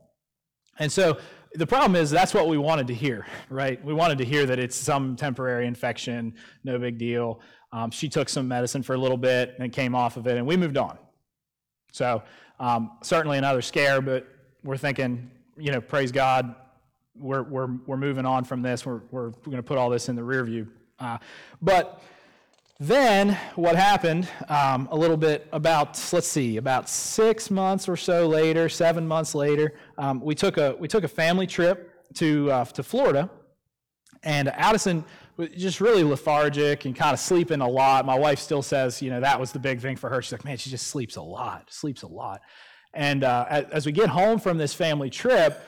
[0.79, 1.18] And so
[1.55, 3.83] the problem is that's what we wanted to hear, right?
[3.85, 7.40] We wanted to hear that it's some temporary infection, no big deal.
[7.73, 10.47] Um, she took some medicine for a little bit and came off of it, and
[10.47, 10.99] we moved on.
[11.93, 12.23] So
[12.59, 14.27] um, certainly another scare, but
[14.65, 16.55] we're thinking, you know, praise God,
[17.15, 18.85] we're, we're, we're moving on from this.
[18.87, 20.69] We're, we're, going to put all this in the rear view.
[20.99, 21.19] Uh,
[21.61, 22.03] but
[22.81, 28.27] then what happened um, a little bit about, let's see, about six months or so
[28.27, 32.65] later, seven months later, um, we, took a, we took a family trip to, uh,
[32.65, 33.31] to Florida.
[34.25, 35.05] And Addison
[35.57, 38.05] just really lethargic and kind of sleeping a lot.
[38.05, 40.21] My wife still says, you know, that was the big thing for her.
[40.23, 42.42] She's like, man, she just sleeps a lot, sleeps a lot.
[42.95, 45.62] And uh, as we get home from this family trip,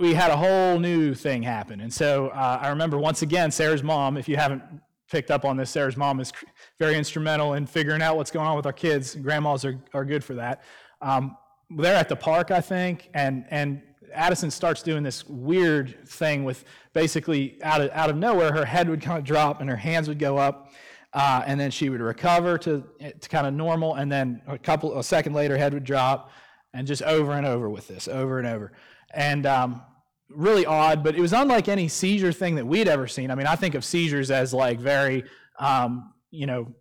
[0.00, 1.80] we had a whole new thing happen.
[1.80, 4.62] And so uh, I remember once again, Sarah's mom, if you haven't
[5.10, 6.32] picked up on this, Sarah's mom is
[6.78, 9.14] very instrumental in figuring out what's going on with our kids.
[9.14, 10.62] Grandmas are, are good for that.
[11.02, 11.36] Um,
[11.76, 13.82] they're at the park, I think, and, and
[14.14, 18.88] Addison starts doing this weird thing with basically out of, out of nowhere, her head
[18.88, 20.70] would kind of drop and her hands would go up.
[21.12, 22.82] Uh, and then she would recover to,
[23.20, 26.32] to kind of normal, and then a couple a second later, head would drop,
[26.72, 28.72] and just over and over with this, over and over,
[29.12, 29.80] and um,
[30.28, 31.04] really odd.
[31.04, 33.30] But it was unlike any seizure thing that we'd ever seen.
[33.30, 35.22] I mean, I think of seizures as like very,
[35.60, 36.74] um, you know,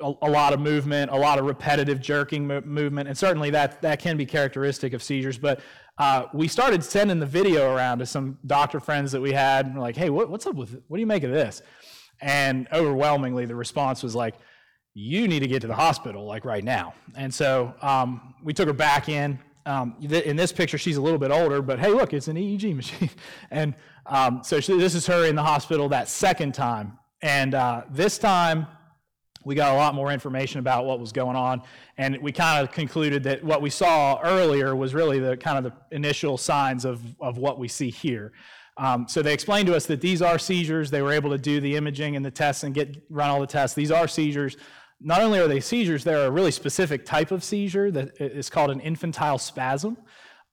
[0.00, 3.82] a, a, lot of movement, a lot of repetitive jerking mo- movement, and certainly that
[3.82, 5.36] that can be characteristic of seizures.
[5.36, 5.60] But
[6.00, 9.76] uh, we started sending the video around to some doctor friends that we had, and
[9.76, 10.82] we're like, "Hey, what, what's up with?
[10.88, 11.62] What do you make of this?"
[12.20, 14.34] And overwhelmingly, the response was like,
[14.94, 16.94] you need to get to the hospital, like right now.
[17.14, 19.38] And so um, we took her back in.
[19.66, 22.74] Um, in this picture, she's a little bit older, but hey, look, it's an EEG
[22.76, 23.10] machine.
[23.50, 23.74] and
[24.06, 26.98] um, so she, this is her in the hospital that second time.
[27.22, 28.66] And uh, this time,
[29.44, 31.62] we got a lot more information about what was going on.
[31.96, 35.72] And we kind of concluded that what we saw earlier was really the kind of
[35.72, 38.32] the initial signs of, of what we see here.
[38.76, 40.90] Um, so they explained to us that these are seizures.
[40.90, 43.46] They were able to do the imaging and the tests and get run all the
[43.46, 43.74] tests.
[43.74, 44.56] These are seizures.
[45.00, 48.70] Not only are they seizures, they're a really specific type of seizure that is called
[48.70, 49.96] an infantile spasm.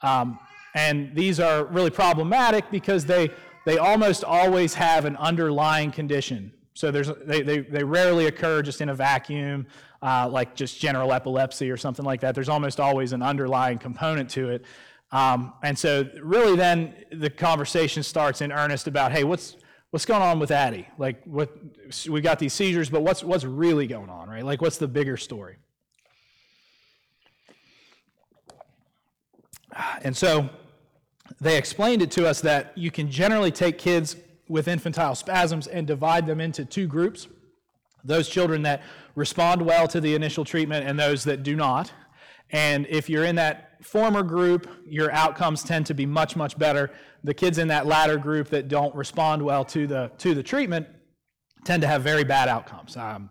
[0.02, 0.40] Um,
[0.76, 3.30] and these are really problematic because they,
[3.66, 6.54] they almost always have an underlying condition.
[6.78, 9.66] So there's, they, they, they rarely occur just in a vacuum,
[10.04, 12.36] uh, like just general epilepsy or something like that.
[12.36, 14.64] There's almost always an underlying component to it.
[15.12, 19.56] Um, and so, really, then the conversation starts in earnest about, hey, what's
[19.90, 20.88] what's going on with Addie?
[21.00, 21.50] Like, what
[22.08, 24.46] we got these seizures, but what's what's really going on, right?
[24.46, 25.56] Like, what's the bigger story?
[30.04, 30.48] And so,
[31.42, 34.16] they explained it to us that you can generally take kids
[34.50, 37.28] with infantile spasms and divide them into two groups
[38.08, 38.82] those children that
[39.16, 41.92] respond well to the initial treatment and those that do not.
[42.50, 46.92] And if you're in that former group, your outcomes tend to be much, much better.
[47.24, 50.88] The kids in that latter group that don't respond well to the, to the treatment
[51.66, 52.96] tend to have very bad outcomes.
[52.96, 53.30] Um,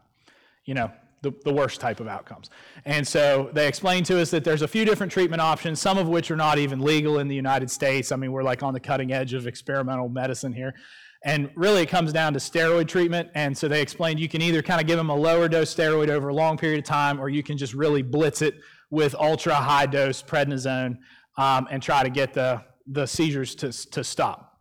[0.66, 0.90] you know,
[1.22, 2.50] the, the worst type of outcomes.
[2.85, 6.09] And so they explained to us that there's a few different treatment options, some of
[6.09, 8.12] which are not even legal in the United States.
[8.12, 10.74] I mean, we're like on the cutting edge of experimental medicine here.
[11.26, 13.28] And really, it comes down to steroid treatment.
[13.34, 16.08] And so they explained you can either kind of give them a lower dose steroid
[16.08, 18.60] over a long period of time, or you can just really blitz it
[18.90, 20.98] with ultra high dose prednisone
[21.36, 24.60] um, and try to get the, the seizures to, to stop.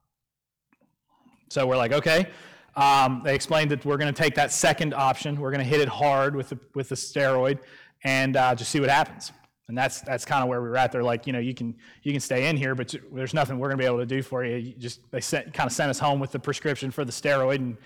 [1.50, 2.30] So we're like, okay.
[2.76, 5.40] Um, they explained that we're going to take that second option.
[5.40, 7.60] We're going to hit it hard with the, with the steroid
[8.04, 9.32] and uh, just see what happens.
[9.68, 10.92] And that's that's kind of where we were at.
[10.92, 13.70] They're like, you know, you can you can stay in here, but there's nothing we're
[13.70, 14.58] going to be able to do for you.
[14.58, 17.56] you just they sent, kind of sent us home with the prescription for the steroid
[17.56, 17.78] and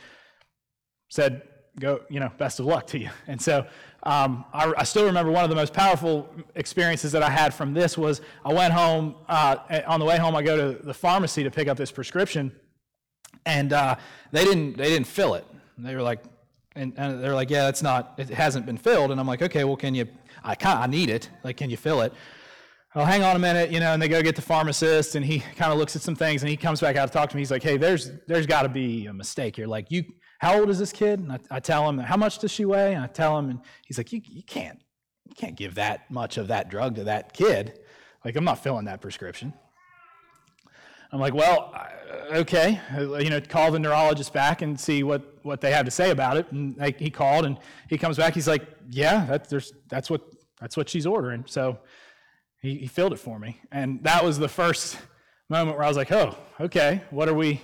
[1.10, 1.42] said,
[1.80, 3.10] go, you know, best of luck to you.
[3.28, 3.66] And so
[4.04, 7.74] um, I, I, still remember one of the most powerful experiences that I had from
[7.74, 11.44] this was I went home, uh, on the way home, I go to the pharmacy
[11.44, 12.52] to pick up this prescription,
[13.46, 13.96] and uh,
[14.32, 15.46] they, didn't, they didn't fill it.
[15.78, 16.24] They were like,
[16.80, 19.12] and, and, they're like, yeah, it's not, it hasn't been filled.
[19.12, 20.08] And I'm like, okay, well, can you,
[20.44, 21.30] I, I need it.
[21.44, 22.14] Like, can you fill it?
[22.96, 25.40] I'll hang on a minute, you know, and they go get the pharmacist, and he
[25.40, 27.42] kind of looks at some things, and he comes back out to talk to me.
[27.42, 29.68] He's like, hey, there's, there's got to be a mistake here.
[29.68, 30.06] Like, you,
[30.40, 31.20] how old is this kid?
[31.20, 32.96] And I, I, tell him, how much does she weigh?
[32.96, 34.80] And I tell him, and he's like, you, you can't,
[35.26, 37.80] you can't give that much of that drug to that kid.
[38.26, 39.54] Like, I'm not filling that prescription.
[41.12, 41.74] I'm like, well,
[42.32, 46.12] okay, you know, call the neurologist back and see what, what they have to say
[46.12, 46.52] about it.
[46.52, 47.58] And I, he called, and
[47.90, 48.34] he comes back.
[48.34, 50.22] He's like, yeah, that, there's, that's what
[50.60, 51.46] that's what she's ordering.
[51.48, 51.80] So
[52.62, 54.98] he, he filled it for me, and that was the first
[55.48, 57.62] moment where I was like, oh, okay, what are we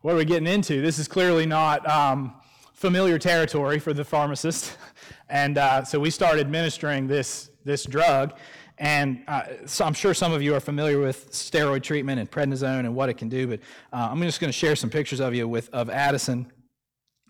[0.00, 0.80] what are we getting into?
[0.80, 2.34] This is clearly not um,
[2.72, 4.76] familiar territory for the pharmacist.
[5.30, 8.34] And uh, so we started administering this, this drug.
[8.78, 12.80] And uh, so I'm sure some of you are familiar with steroid treatment and prednisone
[12.80, 13.60] and what it can do, but
[13.92, 16.52] uh, I'm just going to share some pictures of you with of Addison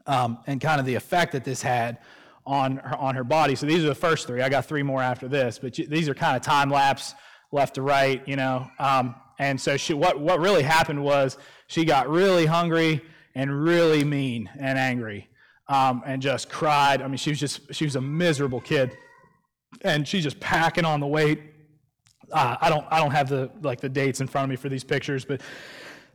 [0.07, 1.99] um, and kind of the effect that this had
[2.47, 3.55] on her, on her body.
[3.55, 4.43] So these are the first three.
[4.43, 7.15] I got three more after this, but these are kind of time lapse,
[7.51, 8.67] left to right, you know.
[8.79, 13.03] Um, and so she, what what really happened was she got really hungry
[13.35, 15.29] and really mean and angry
[15.69, 17.03] um, and just cried.
[17.03, 18.97] I mean, she was just, she was a miserable kid.
[19.83, 21.41] And she's just packing on the weight.
[22.33, 24.69] Uh, I don't, I don't have the like the dates in front of me for
[24.69, 25.41] these pictures, but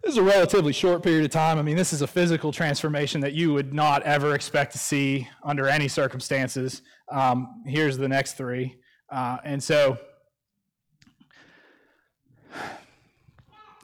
[0.04, 1.58] this is a relatively short period of time.
[1.58, 5.28] I mean, this is a physical transformation that you would not ever expect to see
[5.44, 6.82] under any circumstances.
[7.12, 8.76] Um, here's the next three,
[9.10, 9.98] uh, and so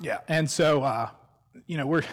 [0.01, 1.09] Yeah, and so uh,
[1.67, 2.03] you know we're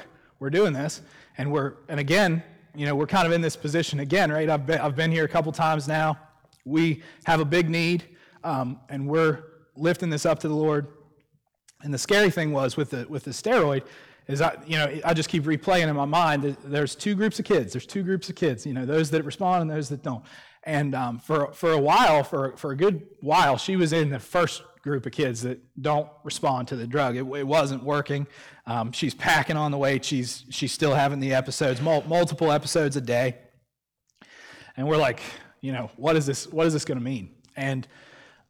[0.41, 1.03] we're doing this,
[1.39, 2.43] and we're and again,
[2.75, 4.51] you know, we're kind of in this position again, right?
[4.51, 6.19] I've been I've been here a couple times now.
[6.67, 8.05] We have a big need,
[8.45, 9.45] um, and we're
[9.77, 10.89] lifting this up to the Lord.
[11.83, 13.85] And the scary thing was with the with the steroid
[14.27, 16.57] is I you know I just keep replaying in my mind.
[16.65, 17.73] There's two groups of kids.
[17.73, 18.67] There's two groups of kids.
[18.67, 20.25] You know, those that respond and those that don't.
[20.65, 24.19] And um, for for a while, for for a good while, she was in the
[24.19, 27.17] first group of kids that don't respond to the drug.
[27.17, 28.27] It, it wasn't working.
[28.67, 30.05] Um, she's packing on the weight.
[30.05, 33.37] She's she's still having the episodes, mul- multiple episodes a day.
[34.77, 35.21] And we're like,
[35.61, 36.47] you know, what is this?
[36.47, 37.31] What is this going to mean?
[37.57, 37.87] And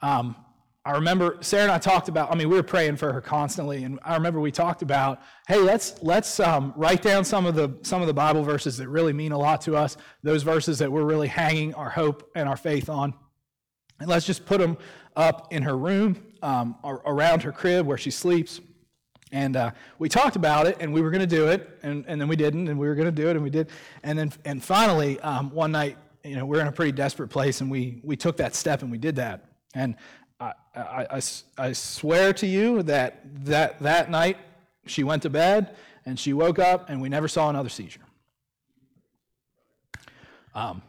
[0.03, 0.37] um,
[0.85, 2.31] I remember Sarah and I talked about.
[2.31, 5.59] I mean, we were praying for her constantly, and I remember we talked about, hey,
[5.59, 9.13] let's let's um, write down some of the some of the Bible verses that really
[9.13, 9.97] mean a lot to us.
[10.23, 13.15] Those verses that we're really hanging our hope and our faith on,
[13.99, 14.79] and let's just put them
[15.17, 18.61] up in her room um, around her crib where she sleeps.
[19.33, 22.21] And uh, we talked about it, and we were going to do it, and, and
[22.21, 23.71] then we didn't, and we were going to do it, and we did.
[24.05, 27.29] And then, and finally, um, one night, you know, we are in a pretty desperate
[27.29, 29.45] place, and we we took that step, and we did that.
[29.75, 29.97] And
[30.41, 31.21] I, I, I,
[31.59, 34.39] I swear to you that, that that night
[34.87, 38.01] she went to bed, and she woke up, and we never saw another seizure.
[40.55, 40.83] Um,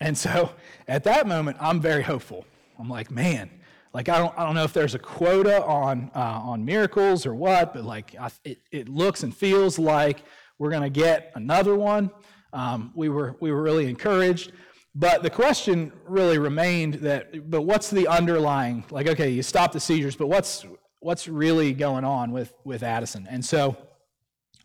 [0.00, 0.50] and so
[0.88, 2.44] at that moment, I'm very hopeful.
[2.78, 3.48] I'm like, man,
[3.92, 7.34] like I don't, I don't know if there's a quota on uh, on miracles or
[7.34, 10.24] what, but like I, it, it looks and feels like
[10.58, 12.10] we're going to get another one.
[12.52, 14.52] Um, we were we were really encouraged,
[14.94, 18.84] but the question really remained that, but what's the underlying?
[18.90, 20.64] Like, okay, you stop the seizures, but what's
[21.00, 23.26] what's really going on with with Addison?
[23.28, 23.76] And so,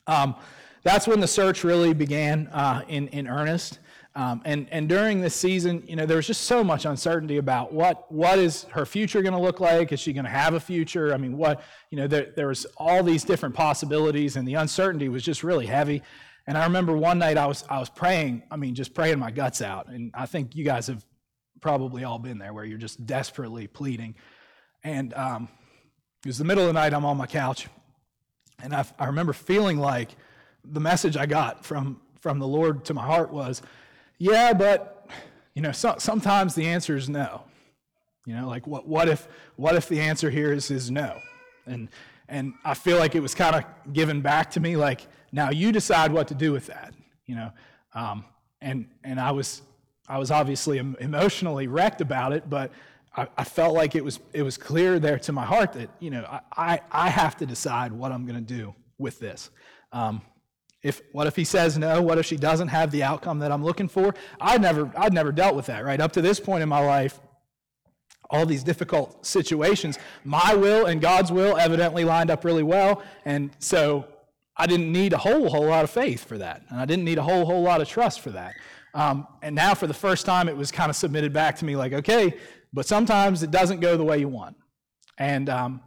[0.07, 0.35] um,
[0.83, 3.79] that's when the search really began uh, in in earnest.
[4.15, 7.71] Um, and, and during this season, you know, there was just so much uncertainty about
[7.71, 9.93] what, what is her future going to look like?
[9.93, 11.13] Is she going to have a future?
[11.13, 11.61] I mean, what,
[11.91, 15.67] you know, there, there was all these different possibilities and the uncertainty was just really
[15.67, 16.01] heavy.
[16.47, 19.31] And I remember one night I was, I was praying, I mean, just praying my
[19.31, 19.87] guts out.
[19.87, 21.05] And I think you guys have
[21.61, 24.15] probably all been there where you're just desperately pleading.
[24.83, 25.49] And um,
[26.23, 27.67] it was the middle of the night, I'm on my couch.
[28.61, 30.15] And I, I remember feeling like
[30.63, 33.61] the message I got from, from the Lord to my heart was,
[34.17, 35.07] yeah, but
[35.53, 37.43] you know, so, sometimes the answer is no.
[38.25, 41.19] You know, like what, what if what if the answer here is is no?
[41.65, 41.89] And
[42.27, 45.71] and I feel like it was kind of given back to me, like now you
[45.71, 46.93] decide what to do with that.
[47.25, 47.51] You know,
[47.93, 48.25] um,
[48.61, 49.61] and and I was
[50.07, 52.71] I was obviously emotionally wrecked about it, but
[53.15, 56.09] I, I, felt like it was it was clear there to my heart that you
[56.09, 59.49] know I I, I have to decide what I'm going to do with this.
[59.91, 60.21] Um,
[60.81, 62.01] if what if he says no?
[62.01, 64.15] What if she doesn't have the outcome that I'm looking for?
[64.39, 65.99] I'd never I'd never dealt with that, right?
[65.99, 67.19] Up to this point in my life,
[68.29, 73.51] all these difficult situations, my will and God's will evidently lined up really well, and
[73.59, 74.07] so
[74.59, 77.17] I didn't need a whole whole lot of faith for that, and I didn't need
[77.17, 78.53] a whole whole lot of trust for that.
[78.93, 81.75] Um, and now, for the first time, it was kind of submitted back to me,
[81.75, 82.35] like, okay,
[82.73, 84.57] but sometimes it doesn't go the way you want,
[85.17, 85.81] and um,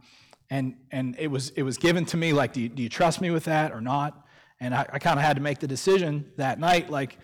[0.49, 3.21] and and it was it was given to me, like, do you, do you trust
[3.21, 4.25] me with that or not?
[4.59, 7.19] And I, I kind of had to make the decision that night, like,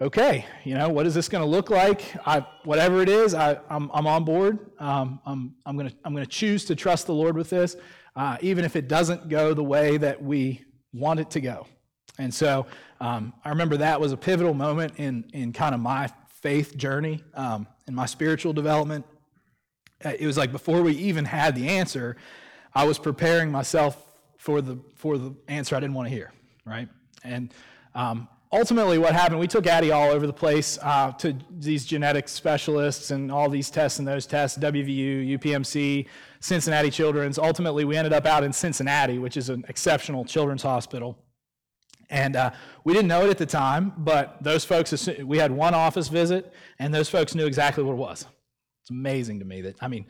[0.00, 2.02] okay, you know, what is this going to look like?
[2.26, 4.58] I, whatever it is, I, I'm, I'm on board.
[4.78, 7.76] Um, I'm, I'm going to I'm to choose to trust the Lord with this,
[8.16, 11.66] uh, even if it doesn't go the way that we want it to go.
[12.18, 12.66] And so
[13.00, 17.22] um, I remember that was a pivotal moment in, in kind of my faith journey,
[17.34, 19.06] um, in my spiritual development.
[20.04, 22.16] Uh, it was like before we even had the answer,
[22.74, 24.06] I was preparing myself
[24.38, 26.32] for the, for the answer I didn't want to hear
[26.70, 26.88] right?
[27.24, 27.52] And
[27.94, 32.28] um, ultimately, what happened, we took Addie all over the place uh, to these genetic
[32.28, 36.06] specialists and all these tests and those tests, WVU, UPMC,
[36.40, 37.38] Cincinnati Children's.
[37.38, 41.18] Ultimately, we ended up out in Cincinnati, which is an exceptional children's hospital.
[42.08, 42.50] And uh,
[42.82, 46.52] we didn't know it at the time, but those folks, we had one office visit,
[46.78, 48.26] and those folks knew exactly what it was.
[48.82, 50.06] It's amazing to me that, I mean,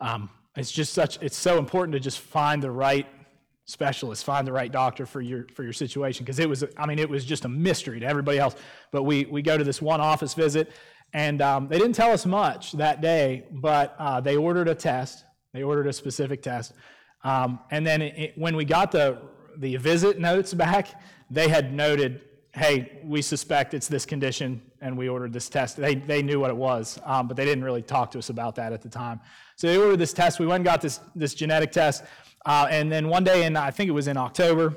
[0.00, 3.06] um, it's just such, it's so important to just find the right
[3.68, 6.98] specialist, find the right doctor for your for your situation because it was I mean
[6.98, 8.56] it was just a mystery to everybody else.
[8.90, 10.72] But we we go to this one office visit,
[11.12, 15.24] and um, they didn't tell us much that day, but uh, they ordered a test.
[15.52, 16.72] They ordered a specific test,
[17.24, 19.18] um, and then it, when we got the
[19.56, 20.88] the visit notes back,
[21.30, 22.20] they had noted,
[22.52, 26.50] "Hey, we suspect it's this condition, and we ordered this test." They they knew what
[26.50, 29.20] it was, um, but they didn't really talk to us about that at the time.
[29.56, 30.38] So they ordered this test.
[30.38, 32.04] We went and got this this genetic test.
[32.46, 34.74] Uh, and then one day, in I think it was in October,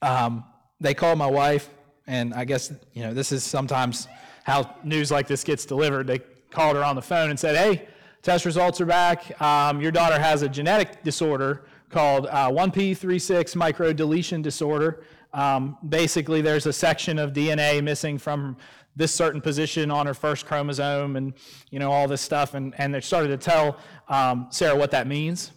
[0.00, 0.44] um,
[0.80, 1.68] they called my wife,
[2.06, 4.06] and I guess you know this is sometimes
[4.44, 6.06] how news like this gets delivered.
[6.06, 6.20] They
[6.50, 7.88] called her on the phone and said, "Hey,
[8.22, 9.40] test results are back.
[9.40, 15.04] Um, your daughter has a genetic disorder called uh, 1p36 microdeletion disorder.
[15.32, 18.56] Um, basically, there's a section of DNA missing from
[18.94, 21.34] this certain position on her first chromosome, and
[21.70, 22.54] you know all this stuff.
[22.54, 25.50] And and they started to tell um, Sarah what that means.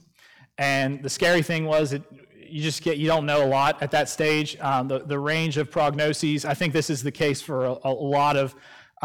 [0.58, 2.04] And the scary thing was, it,
[2.34, 4.58] you just get you don't know a lot at that stage.
[4.60, 6.46] Um, the the range of prognoses.
[6.46, 8.56] I think this is the case for a, a lot of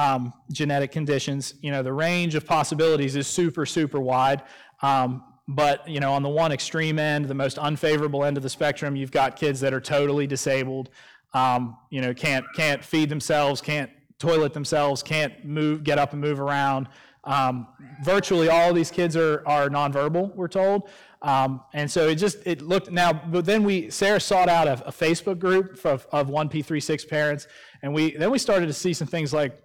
[0.01, 1.55] um, genetic conditions.
[1.61, 4.43] You know, the range of possibilities is super super wide.
[4.83, 8.49] Um, but you know, on the one extreme end, the most unfavorable end of the
[8.49, 10.91] spectrum, you've got kids that are totally disabled.
[11.35, 16.21] Um, you know, can't can't feed themselves, can't toilet themselves, can't move, get up and
[16.21, 16.89] move around.
[17.25, 17.67] Um,
[18.03, 20.35] virtually all these kids are are nonverbal.
[20.35, 20.89] We're told.
[21.23, 24.89] Um, and so it just it looked now, but then we Sarah sought out a,
[24.89, 27.47] a Facebook group of, of 1P36 parents,
[27.83, 29.61] and we then we started to see some things like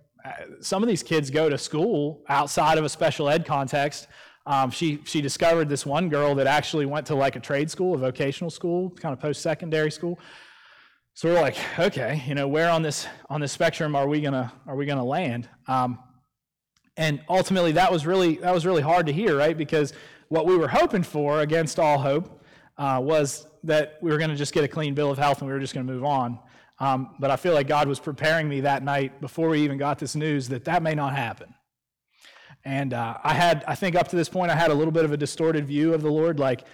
[0.59, 4.07] some of these kids go to school outside of a special ed context.
[4.45, 7.95] Um, she she discovered this one girl that actually went to like a trade school,
[7.95, 10.19] a vocational school, kind of post secondary school.
[11.13, 14.51] So we're like, okay, you know, where on this on this spectrum are we gonna
[14.67, 15.49] are we gonna land?
[15.67, 15.99] Um,
[16.97, 19.57] and ultimately, that was really that was really hard to hear, right?
[19.57, 19.93] Because
[20.29, 22.43] what we were hoping for, against all hope,
[22.77, 25.47] uh, was that we were going to just get a clean bill of health and
[25.47, 26.39] we were just going to move on.
[26.79, 29.97] Um, but I feel like God was preparing me that night before we even got
[29.97, 31.53] this news that that may not happen.
[32.65, 35.05] And uh, I had, I think up to this point, I had a little bit
[35.05, 36.39] of a distorted view of the Lord.
[36.39, 36.65] Like,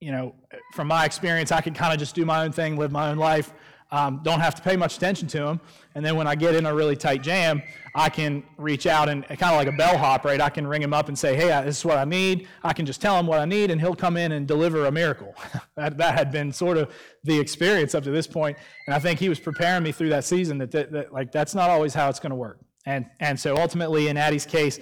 [0.00, 0.34] you know,
[0.74, 3.18] from my experience, I could kind of just do my own thing, live my own
[3.18, 3.52] life,
[3.90, 5.60] um, don't have to pay much attention to him.
[5.94, 7.62] And then when I get in a really tight jam,
[7.94, 10.40] I can reach out and kind of like a bellhop, right?
[10.40, 12.48] I can ring him up and say, hey, this is what I need.
[12.62, 14.92] I can just tell him what I need, and he'll come in and deliver a
[14.92, 15.34] miracle.
[15.76, 16.92] that, that had been sort of
[17.24, 18.58] the experience up to this point.
[18.86, 21.54] And I think he was preparing me through that season that, that, that like, that's
[21.54, 22.58] not always how it's going to work.
[22.84, 24.78] And, and so ultimately, in Addie's case,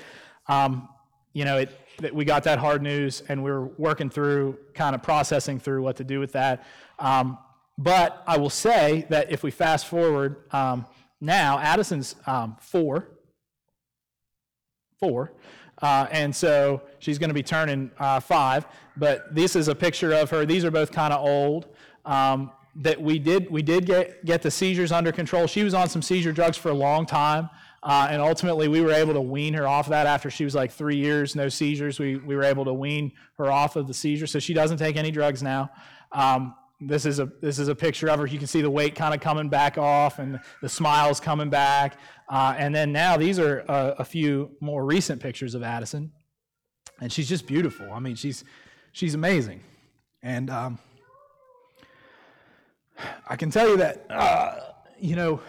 [0.48, 0.88] um,
[1.32, 4.94] you know, it, that we got that hard news and we were working through, kind
[4.94, 6.66] of processing through what to do with that.
[6.98, 7.38] Um,
[7.76, 10.86] but I will say that if we fast forward um,
[11.20, 13.08] now, Addison's um, four,
[14.98, 15.32] four,
[15.82, 18.66] uh, and so she's going to be turning uh, five.
[18.96, 20.46] But this is a picture of her.
[20.46, 21.66] These are both kind of old.
[22.04, 25.46] Um, that we did we did get get the seizures under control.
[25.46, 27.48] She was on some seizure drugs for a long time.
[27.84, 30.54] Uh, and ultimately, we were able to wean her off of that after she was
[30.54, 32.00] like three years, no seizures.
[32.00, 34.26] We, we were able to wean her off of the seizure.
[34.26, 35.70] So she doesn't take any drugs now.
[36.10, 36.54] Um,
[36.88, 38.26] this is a this is a picture of her.
[38.26, 41.98] You can see the weight kind of coming back off and the smiles coming back.
[42.28, 46.10] Uh, and then now these are a, a, few more recent pictures of Addison,
[47.00, 47.92] and she's just beautiful.
[47.92, 48.44] I mean, she's
[48.92, 49.60] she's amazing,
[50.22, 50.78] and um,
[53.28, 54.60] I can tell you that uh,
[54.98, 55.40] you know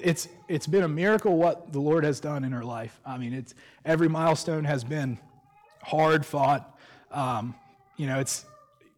[0.00, 3.00] it's it's been a miracle what the Lord has done in her life.
[3.06, 3.54] I mean, it's
[3.84, 5.18] every milestone has been
[5.82, 6.78] hard fought.
[7.10, 7.54] Um,
[7.96, 8.44] you know, it's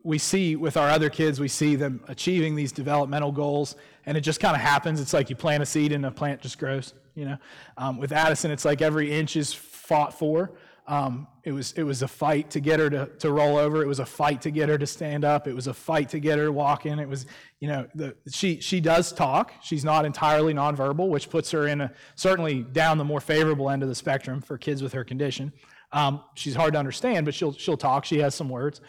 [0.05, 3.75] we see with our other kids, we see them achieving these developmental goals,
[4.07, 5.01] and it just kind of happens.
[5.01, 6.93] It's like you plant a seed and a plant just grows.
[7.15, 7.37] You know,
[7.79, 10.53] um, with Addison, it's like every inch is fought for.
[10.87, 13.83] Um, it was it was a fight to get her to, to roll over.
[13.83, 15.49] It was a fight to get her to stand up.
[15.49, 16.99] It was a fight to get her to walk in.
[16.99, 17.25] It was
[17.61, 19.55] you know the, she she does talk.
[19.63, 23.83] She's not entirely nonverbal, which puts her in a certainly down the more favorable end
[23.83, 25.55] of the spectrum for kids with her condition.
[25.93, 28.05] Um, she's hard to understand, but she'll she'll talk.
[28.05, 28.83] She has some words.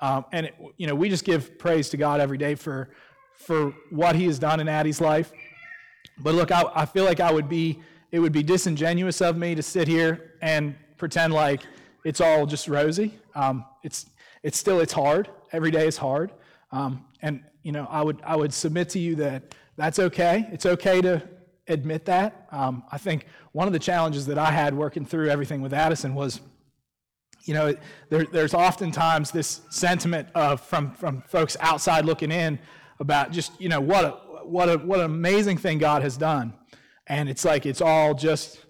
[0.00, 2.90] Um, and it, you know, we just give praise to God every day for
[3.34, 5.32] for what He has done in Addie's life.
[6.18, 7.80] But look, I, I feel like I would be
[8.10, 11.62] it would be disingenuous of me to sit here and pretend like
[12.04, 13.18] it's all just rosy.
[13.34, 14.06] Um, it's
[14.42, 15.28] it's still it's hard.
[15.52, 16.32] Every day is hard.
[16.72, 20.48] Um, and you know, I would I would submit to you that that's okay.
[20.52, 21.22] It's okay to
[21.68, 22.46] admit that.
[22.50, 26.14] Um, I think one of the challenges that I had working through everything with Addison
[26.14, 26.40] was
[27.50, 27.74] you know,
[28.10, 32.60] there, there's oftentimes this sentiment of from from folks outside looking in
[33.00, 34.10] about just you know what a
[34.44, 36.54] what a what an amazing thing God has done,
[37.08, 38.64] and it's like it's all just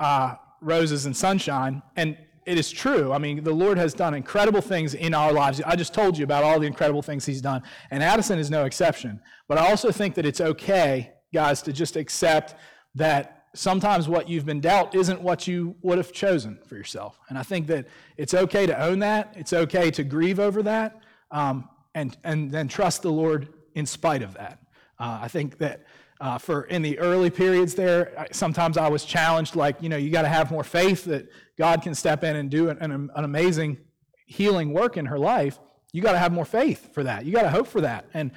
[0.00, 3.12] uh, roses and sunshine, and it is true.
[3.12, 5.62] I mean, the Lord has done incredible things in our lives.
[5.64, 7.62] I just told you about all the incredible things He's done,
[7.92, 9.20] and Addison is no exception.
[9.46, 12.56] But I also think that it's okay, guys, to just accept
[12.96, 17.18] that sometimes what you've been dealt isn't what you would have chosen for yourself.
[17.28, 17.86] And I think that
[18.16, 19.32] it's okay to own that.
[19.36, 21.00] It's okay to grieve over that,
[21.30, 24.58] um, and and then trust the Lord in spite of that.
[24.98, 25.86] Uh, I think that.
[26.20, 30.10] Uh, for in the early periods there, sometimes I was challenged, like, you know, you
[30.10, 31.28] got to have more faith that
[31.58, 33.78] God can step in and do an, an, an amazing
[34.24, 35.58] healing work in her life.
[35.92, 37.26] You got to have more faith for that.
[37.26, 38.06] You got to hope for that.
[38.14, 38.30] And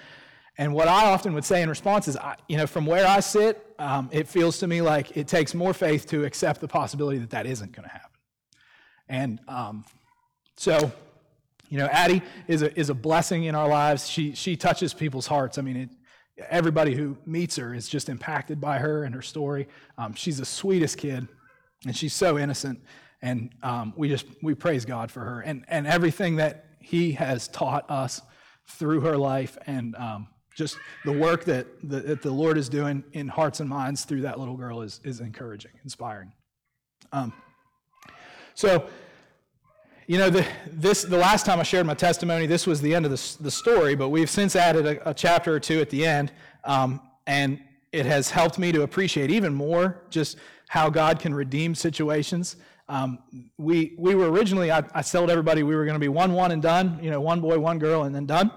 [0.57, 3.19] and what I often would say in response is, I, you know, from where I
[3.19, 7.19] sit, um, it feels to me like it takes more faith to accept the possibility
[7.19, 8.19] that that isn't going to happen.
[9.07, 9.85] And um,
[10.55, 10.91] so
[11.69, 14.07] You know, Addie is a, is a blessing in our lives.
[14.07, 15.57] She, she touches people's hearts.
[15.57, 15.89] I mean, it,
[16.49, 19.67] everybody who meets her is just impacted by her and her story.
[19.97, 21.27] Um, she's the sweetest kid,
[21.85, 22.81] and she's so innocent.
[23.21, 27.47] And um, we just we praise God for her and, and everything that He has
[27.47, 28.21] taught us
[28.67, 30.27] through her life, and um,
[30.57, 34.21] just the work that the, that the Lord is doing in hearts and minds through
[34.21, 36.31] that little girl is is encouraging, inspiring.
[37.13, 37.31] Um,
[38.55, 38.89] so
[40.07, 43.03] you know, the, this, the last time I shared my testimony, this was the end
[43.03, 46.05] of the, the story, but we've since added a, a chapter or two at the
[46.05, 46.31] end.
[46.63, 47.59] Um, and
[47.91, 50.37] it has helped me to appreciate even more just
[50.69, 52.55] how God can redeem situations.
[52.87, 53.19] Um,
[53.57, 56.53] we, we were originally, I, I told everybody we were going to be one, one,
[56.53, 58.49] and done, you know, one boy, one girl, and then done.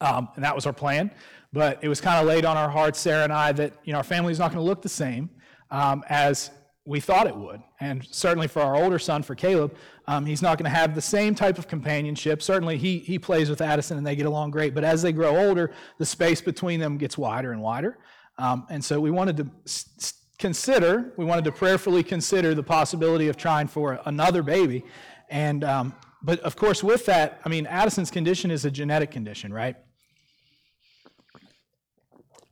[0.00, 1.10] Um, and that was our plan.
[1.52, 3.98] But it was kind of laid on our hearts, Sarah and I, that, you know,
[3.98, 5.30] our family is not going to look the same
[5.70, 6.50] um, as
[6.84, 7.60] we thought it would.
[7.80, 9.74] And certainly for our older son, for Caleb,
[10.06, 12.42] um, he's not going to have the same type of companionship.
[12.42, 15.36] Certainly he, he plays with Addison and they get along great, but as they grow
[15.36, 17.98] older, the space between them gets wider and wider.
[18.38, 23.28] Um, and so we wanted to s- consider, we wanted to prayerfully consider the possibility
[23.28, 24.84] of trying for another baby.
[25.28, 29.52] And, um, but of course, with that, I mean, Addison's condition is a genetic condition,
[29.52, 29.76] right?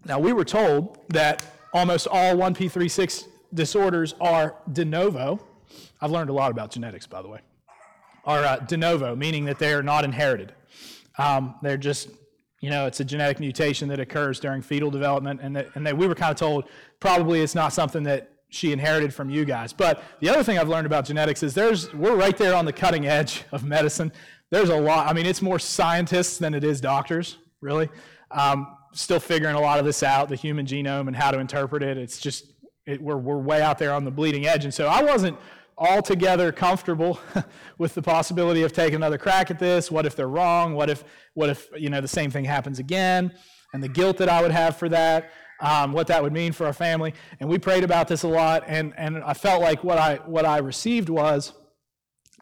[0.09, 1.45] Now, we were told that
[1.75, 5.39] almost all 1p36 disorders are de novo.
[6.01, 7.41] I've learned a lot about genetics, by the way.
[8.25, 10.55] Are uh, de novo, meaning that they are not inherited.
[11.19, 12.09] Um, they're just,
[12.61, 15.97] you know, it's a genetic mutation that occurs during fetal development, and that, and that
[15.97, 16.65] we were kind of told
[17.01, 19.75] probably it's not something that she inherited from you guys.
[19.75, 22.73] But the other thing I've learned about genetics is there's we're right there on the
[22.73, 24.11] cutting edge of medicine.
[24.49, 25.07] There's a lot.
[25.07, 27.91] I mean, it's more scientists than it is doctors, really.
[28.31, 31.83] Um, still figuring a lot of this out, the human genome and how to interpret
[31.83, 31.97] it.
[31.97, 32.53] It's just
[32.85, 34.65] it, we're, we're way out there on the bleeding edge.
[34.65, 35.39] And so I wasn't
[35.77, 37.21] altogether comfortable
[37.79, 39.91] with the possibility of taking another crack at this.
[39.91, 40.75] What if they're wrong?
[40.75, 43.33] What if, what if you know, the same thing happens again?
[43.73, 45.31] And the guilt that I would have for that,
[45.61, 47.15] um, what that would mean for our family.
[47.39, 50.45] And we prayed about this a lot, and, and I felt like what I, what
[50.45, 51.53] I received was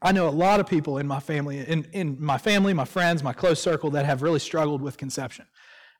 [0.03, 3.23] I know a lot of people in my family, in, in my family, my friends,
[3.23, 5.47] my close circle that have really struggled with conception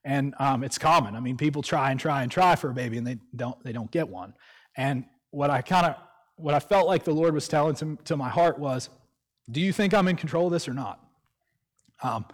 [0.07, 1.17] and um, it's common.
[1.17, 3.73] I mean, people try and try and try for a baby, and they don't they
[3.73, 4.35] don't get one.
[4.77, 5.97] And what I kind of
[6.37, 8.89] what I felt like the Lord was telling to, to my heart was,
[9.51, 11.01] "Do you think I'm in control of this or not?
[12.03, 12.25] Um,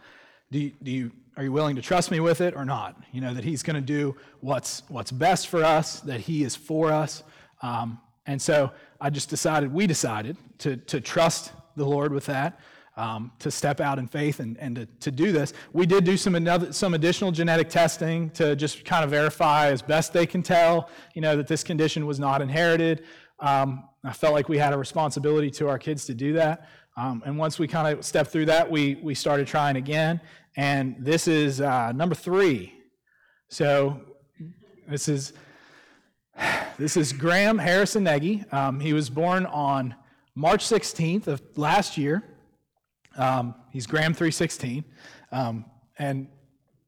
[0.50, 3.02] do you, do you are you willing to trust me with it or not?
[3.10, 6.54] You know that He's going to do what's what's best for us, that He is
[6.54, 7.22] for us."
[7.62, 8.70] Um, and so
[9.00, 12.60] I just decided, we decided to to trust the Lord with that
[12.96, 15.52] um, to step out in faith and, and to, to do this.
[15.72, 19.80] We did do some, another, some additional genetic testing to just kind of verify as
[19.80, 23.04] best they can tell, you know, that this condition was not inherited.
[23.40, 26.68] Um, I felt like we had a responsibility to our kids to do that.
[26.96, 30.20] Um, and once we kind of stepped through that, we, we started trying again.
[30.56, 32.74] And this is uh, number three.
[33.48, 34.00] So
[34.88, 35.32] this is
[36.78, 38.44] this is Graham Harrison Nagy.
[38.52, 39.94] Um, he was born on
[40.34, 42.22] March 16th of last year.
[43.16, 44.84] Um, he's Graham 316.
[45.30, 45.64] Um,
[45.98, 46.28] and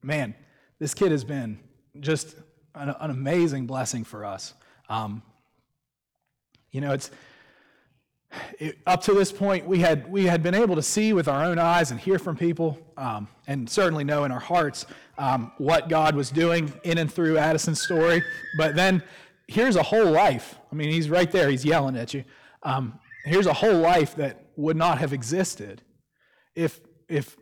[0.02, 0.34] man,
[0.78, 1.58] this kid has been
[2.00, 2.36] just
[2.74, 4.54] an, an amazing blessing for us.
[4.88, 5.22] Um,
[6.70, 7.10] you know, it's
[8.58, 11.44] it, up to this point we had we had been able to see with our
[11.44, 14.86] own eyes and hear from people, um, and certainly know in our hearts
[15.18, 18.22] um, what God was doing in and through Addison's story.
[18.58, 19.02] But then
[19.46, 20.56] here's a whole life.
[20.72, 21.48] I mean, he's right there.
[21.48, 22.24] He's yelling at you.
[22.62, 25.82] Um, here's a whole life that would not have existed
[26.55, 27.36] if if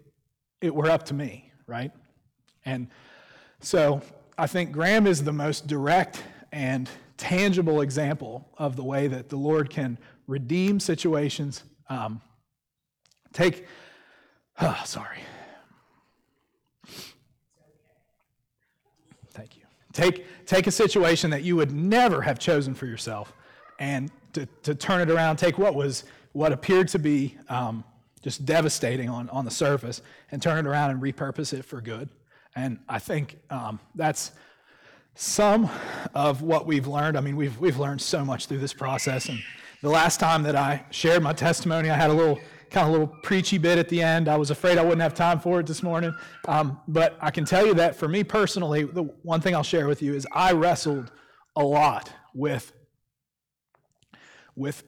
[0.60, 1.90] it were up to me, right?
[2.64, 2.88] And
[3.60, 4.00] so
[4.38, 9.36] I think Graham is the most direct and tangible example of the way that the
[9.36, 11.64] Lord can redeem situations.
[11.88, 12.20] Um,
[13.32, 13.66] take,
[14.60, 15.18] oh, sorry.
[19.30, 19.62] Thank you.
[19.92, 23.32] Take, take a situation that you would never have chosen for yourself
[23.78, 27.84] and to, to turn it around, take what was what appeared to be um,
[28.22, 30.00] just devastating on, on the surface
[30.30, 32.08] and turn it around and repurpose it for good.
[32.54, 34.32] And I think um, that's
[35.14, 35.68] some
[36.14, 37.16] of what we've learned.
[37.16, 39.28] I mean, we've, we've learned so much through this process.
[39.28, 39.38] And
[39.82, 42.38] the last time that I shared my testimony, I had a little
[42.70, 44.28] kind of a little preachy bit at the end.
[44.28, 46.14] I was afraid I wouldn't have time for it this morning.
[46.48, 49.86] Um, but I can tell you that for me personally, the one thing I'll share
[49.86, 51.12] with you is I wrestled
[51.54, 52.72] a lot with,
[54.56, 54.84] with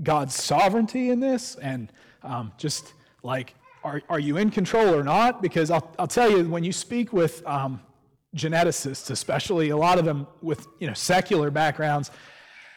[0.00, 1.92] God's sovereignty in this and
[2.22, 3.54] um, just like,
[3.84, 5.42] are, are you in control or not?
[5.42, 7.80] Because I'll, I'll tell you, when you speak with um,
[8.36, 12.10] geneticists, especially a lot of them with you know, secular backgrounds,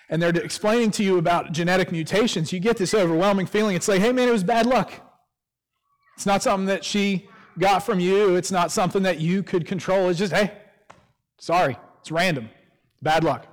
[0.10, 3.76] and they're explaining to you about genetic mutations, you get this overwhelming feeling.
[3.76, 4.92] It's like, hey man, it was bad luck.
[6.16, 7.28] It's not something that she
[7.58, 8.36] got from you.
[8.36, 10.10] It's not something that you could control.
[10.10, 10.52] It's just, hey,
[11.40, 12.50] sorry, it's random,
[13.02, 13.48] bad luck.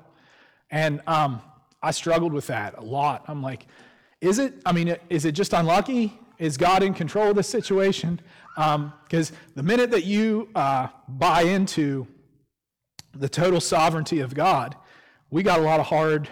[0.71, 1.41] And um,
[1.83, 3.25] I struggled with that a lot.
[3.29, 3.67] I'm like,
[4.21, 4.55] is it?
[4.67, 6.19] I mean, is it just unlucky?
[6.39, 8.21] Is God in control of this situation?
[8.55, 12.07] Because um, the minute that you uh, buy into
[13.15, 14.77] the total sovereignty of God,
[15.31, 16.29] we got a lot of hard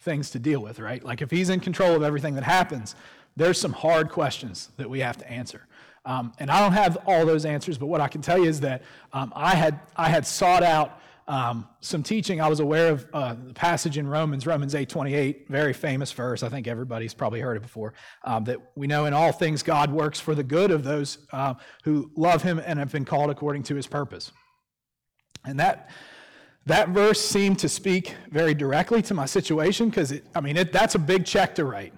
[0.00, 1.02] things to deal with, right?
[1.02, 2.94] Like if He's in control of everything that happens,
[3.36, 5.66] there's some hard questions that we have to answer.
[6.06, 8.60] Um, and I don't have all those answers, but what I can tell you is
[8.60, 12.40] that um, I, had, I had sought out um, some teaching.
[12.40, 16.42] I was aware of uh, the passage in Romans, Romans 8 28, very famous verse.
[16.42, 17.94] I think everybody's probably heard it before.
[18.24, 21.54] Um, that we know in all things God works for the good of those uh,
[21.84, 24.32] who love him and have been called according to his purpose.
[25.46, 25.90] And that,
[26.66, 30.94] that verse seemed to speak very directly to my situation because, I mean, it, that's
[30.94, 31.94] a big check to write.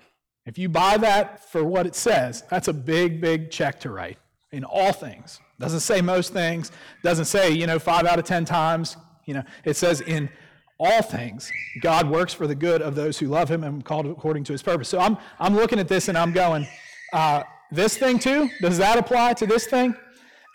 [0.47, 4.19] If you buy that for what it says, that's a big, big check to write
[4.53, 5.41] in all things.
[5.59, 6.71] Doesn't say most things,
[7.03, 8.97] doesn't say, you know, five out of 10 times.
[9.27, 10.31] You know, it says in
[10.79, 11.51] all things,
[11.81, 14.63] God works for the good of those who love him and called according to his
[14.63, 14.89] purpose.
[14.89, 16.67] So I'm, I'm looking at this and I'm going,
[17.13, 18.49] uh, this thing too?
[18.61, 19.95] Does that apply to this thing?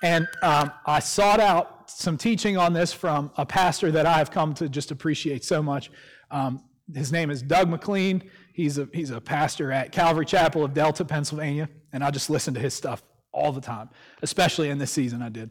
[0.04, 4.32] And um, I sought out some teaching on this from a pastor that I have
[4.32, 5.92] come to just appreciate so much.
[6.32, 6.64] Um,
[6.94, 8.30] his name is Doug McLean.
[8.54, 12.54] He's a, he's a pastor at Calvary Chapel of Delta, Pennsylvania, and I just listen
[12.54, 13.90] to his stuff all the time,
[14.22, 15.50] especially in this season I did.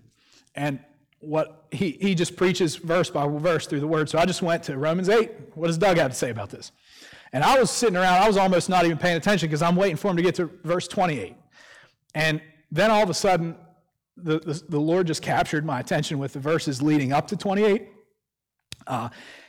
[0.54, 0.80] And
[1.20, 4.08] what he, he just preaches verse by verse through the word.
[4.08, 5.30] So I just went to Romans 8.
[5.54, 6.72] What does Doug have to say about this?
[7.32, 9.96] And I was sitting around, I was almost not even paying attention because I'm waiting
[9.96, 11.36] for him to get to verse 28.
[12.14, 12.40] And
[12.72, 13.54] then all of a sudden,
[14.16, 17.88] the, the, the Lord just captured my attention with the verses leading up to 28.
[18.86, 19.08] Uh,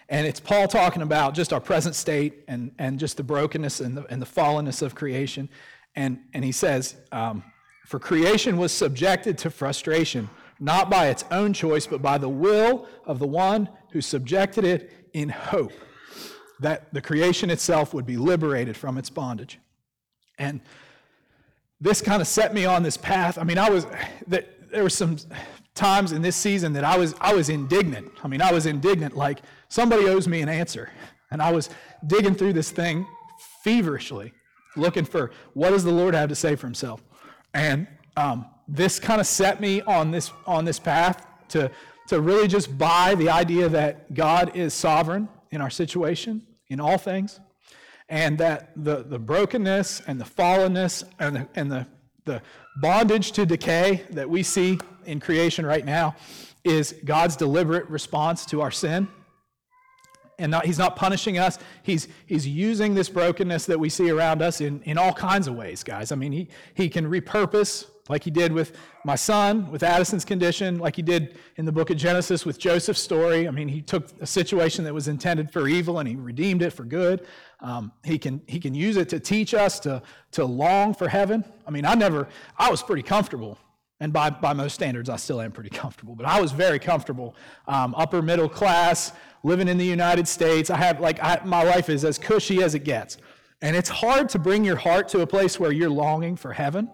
[0.10, 3.98] and it's Paul talking about just our present state and, and just the brokenness and
[3.98, 5.50] the, and the fallenness of creation.
[5.96, 7.44] And, and he says, um,
[7.88, 10.30] For creation was subjected to frustration,
[10.62, 14.94] not by its own choice, but by the will of the one who subjected it
[15.12, 15.74] in hope
[16.60, 19.60] that the creation itself would be liberated from its bondage.
[20.38, 20.62] And
[21.80, 23.40] this kind of set me on this path.
[23.40, 23.88] I mean, I was,
[24.28, 25.18] there were some
[25.74, 28.12] times in this season that I was, I was indignant.
[28.24, 30.92] I mean, I was indignant, like, somebody owes me an answer.
[31.32, 31.72] And I was
[32.06, 33.08] digging through this thing
[33.64, 34.32] feverishly,
[34.76, 37.04] looking for what does the Lord have to say for himself.
[37.56, 37.88] And
[38.18, 41.72] um, this kind of set me on this, on this path to,
[42.08, 46.98] to really just buy the idea that God is sovereign in our situation, in all
[46.98, 47.40] things,
[48.10, 51.88] and that the, the brokenness and the fallenness and the, and the,
[52.26, 52.42] the
[52.82, 56.16] bondage to decay that we see in creation right now
[56.64, 59.08] is God's deliberate response to our sin
[60.42, 61.60] and not, he's not punishing us.
[61.84, 65.56] He's, he's using this brokenness that we see around us in, in all kinds of
[65.56, 66.12] ways, guys.
[66.12, 70.80] I mean, he, he can repurpose, like he did with my son, with Addison's condition,
[70.80, 73.48] like he did in the book of Genesis with Joseph's story.
[73.48, 76.72] I mean, he took a situation that was intended for evil and he redeemed it
[76.72, 77.26] for good.
[77.60, 81.46] Um, he, can, he can use it to teach us to, to long for heaven.
[81.66, 82.28] I mean, I never,
[82.58, 83.58] I was pretty comfortable
[84.02, 87.36] and by, by most standards, I still am pretty comfortable, but I was very comfortable,
[87.68, 90.72] um, upper middle class, living in the United States.
[90.72, 93.18] I have, like, I, my life is as cushy as it gets.
[93.62, 96.90] And it's hard to bring your heart to a place where you're longing for heaven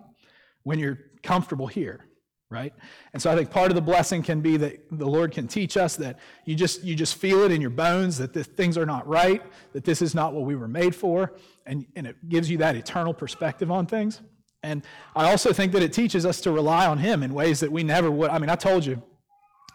[0.67, 2.05] when you're comfortable here,
[2.49, 2.73] right?
[3.13, 5.77] And so I think part of the blessing can be that the Lord can teach
[5.77, 8.85] us that you just, you just feel it in your bones that the things are
[8.85, 9.41] not right,
[9.71, 11.31] that this is not what we were made for,
[11.65, 14.19] and, and it gives you that eternal perspective on things.
[14.61, 14.83] And
[15.15, 17.83] I also think that it teaches us to rely on Him in ways that we
[17.83, 18.29] never would.
[18.29, 19.01] I mean, I told you,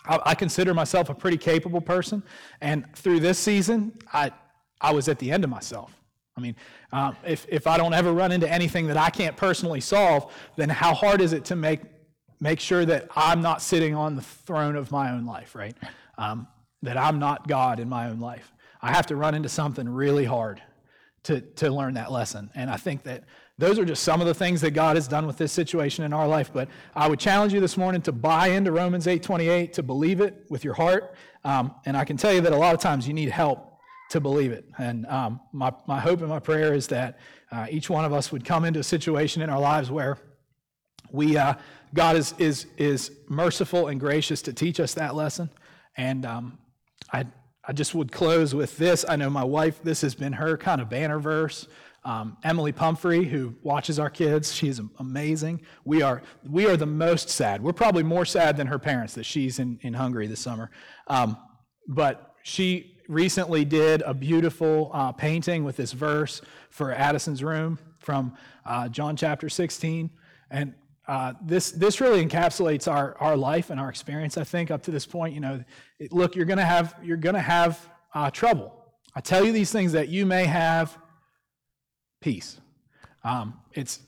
[0.05, 2.23] I, I consider myself a pretty capable person.
[2.61, 4.31] And through this season, I,
[4.79, 6.02] I was at the end of myself.
[6.37, 6.57] I mean,
[6.93, 10.69] um, if, if I don't ever run into anything that I can't personally solve, then
[10.69, 11.81] how hard is it to make,
[12.41, 15.77] make sure that I'm not sitting on the throne of my own life, right?
[16.17, 16.47] Um,
[16.83, 18.53] that I'm not God in my own life.
[18.81, 20.63] I have to run into something really hard
[21.25, 22.51] to, to learn that lesson.
[22.55, 23.25] And I think that
[23.59, 26.13] those are just some of the things that God has done with this situation in
[26.13, 26.51] our life.
[26.53, 30.47] But I would challenge you this morning to buy into Romans 8:28, to believe it
[30.49, 31.15] with your heart.
[31.45, 33.72] Um, and I can tell you that a lot of times you need help
[34.13, 34.67] to believe it.
[34.79, 37.19] And um, my, my hope and my prayer is that
[37.51, 40.19] uh, each one of us would come into a situation in our lives where
[41.11, 41.55] we uh,
[41.95, 45.51] God is is is merciful and gracious to teach us that lesson.
[45.97, 46.59] And um,
[47.13, 47.27] I
[47.65, 49.05] I just would close with this.
[49.09, 49.83] I know my wife.
[49.83, 51.67] This has been her kind of banner verse.
[52.05, 55.63] Um, Emily Pumphrey, who watches our kids, she is amazing.
[55.85, 57.63] We are, we are the most sad.
[57.63, 60.73] We're probably more sad than her parents that she's in, in Hungary this summer.
[61.07, 61.37] Um,
[61.87, 66.41] but she recently did a beautiful uh, painting with this verse
[66.71, 68.35] for Addison's room from
[68.65, 70.11] uh, John chapter 16.
[70.51, 70.75] And
[71.07, 74.39] uh, this this really encapsulates our our life and our experience.
[74.39, 75.63] I think up to this point, you know,
[75.99, 78.73] it, look, you're gonna have you're gonna have uh, trouble.
[79.15, 80.97] I tell you these things that you may have
[82.21, 82.61] peace.
[83.25, 84.01] Um, it's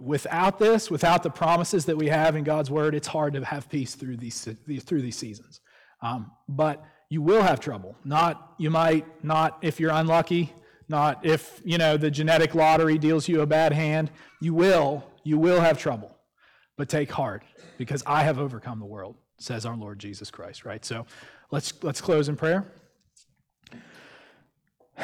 [0.00, 3.68] without this, without the promises that we have in God's word, it's hard to have
[3.68, 4.46] peace through these
[4.84, 5.60] through these seasons.
[6.02, 7.96] Um, but you will have trouble.
[8.04, 10.52] Not you might not if you're unlucky.
[10.88, 14.10] Not if you know the genetic lottery deals you a bad hand.
[14.40, 16.16] You will you will have trouble,
[16.76, 17.42] but take heart
[17.76, 20.64] because I have overcome the world, says our Lord Jesus Christ.
[20.64, 20.84] Right.
[20.84, 21.06] So
[21.50, 22.66] let's let's close in prayer.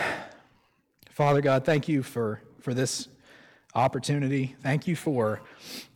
[1.10, 3.08] Father God, thank you for for this
[3.74, 4.56] opportunity.
[4.62, 5.42] Thank you for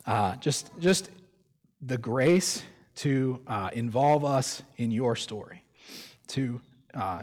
[0.05, 1.09] uh, just just
[1.81, 2.63] the grace
[2.95, 5.63] to uh, involve us in your story,
[6.29, 6.61] to
[6.93, 7.21] uh,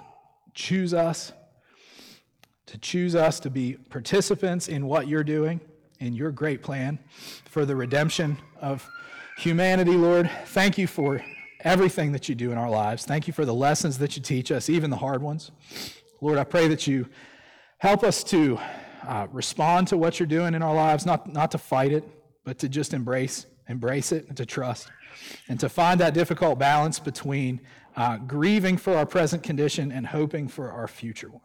[0.54, 1.32] choose us,
[2.66, 5.60] to choose us to be participants in what you're doing,
[6.00, 6.98] in your great plan
[7.44, 8.86] for the redemption of
[9.38, 10.30] humanity, Lord.
[10.46, 11.24] Thank you for
[11.60, 13.04] everything that you do in our lives.
[13.04, 15.50] Thank you for the lessons that you teach us, even the hard ones.
[16.20, 17.08] Lord, I pray that you
[17.78, 18.58] help us to
[19.06, 22.04] uh, respond to what you're doing in our lives, not, not to fight it,
[22.44, 24.88] but to just embrace, embrace it and to trust
[25.48, 27.60] and to find that difficult balance between
[27.96, 31.40] uh, grieving for our present condition and hoping for our future one.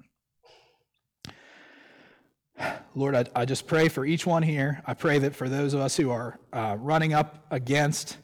[2.94, 4.84] Lord, I, I, just pray for each one here.
[4.86, 8.18] I pray that for those of us who are uh, running up against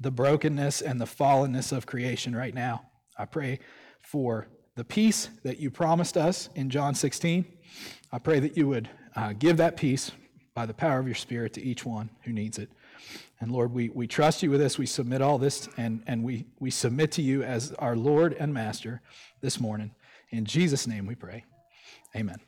[0.00, 2.82] the brokenness and the fallenness of creation right now,
[3.16, 3.60] I pray
[4.02, 7.44] for the peace that you promised us in John 16.
[8.12, 10.10] I pray that you would uh, give that peace
[10.54, 12.70] by the power of your Spirit to each one who needs it.
[13.40, 14.78] And Lord, we, we trust you with this.
[14.78, 18.52] We submit all this, and, and we, we submit to you as our Lord and
[18.52, 19.00] Master
[19.40, 19.94] this morning.
[20.30, 21.44] In Jesus' name we pray.
[22.16, 22.47] Amen.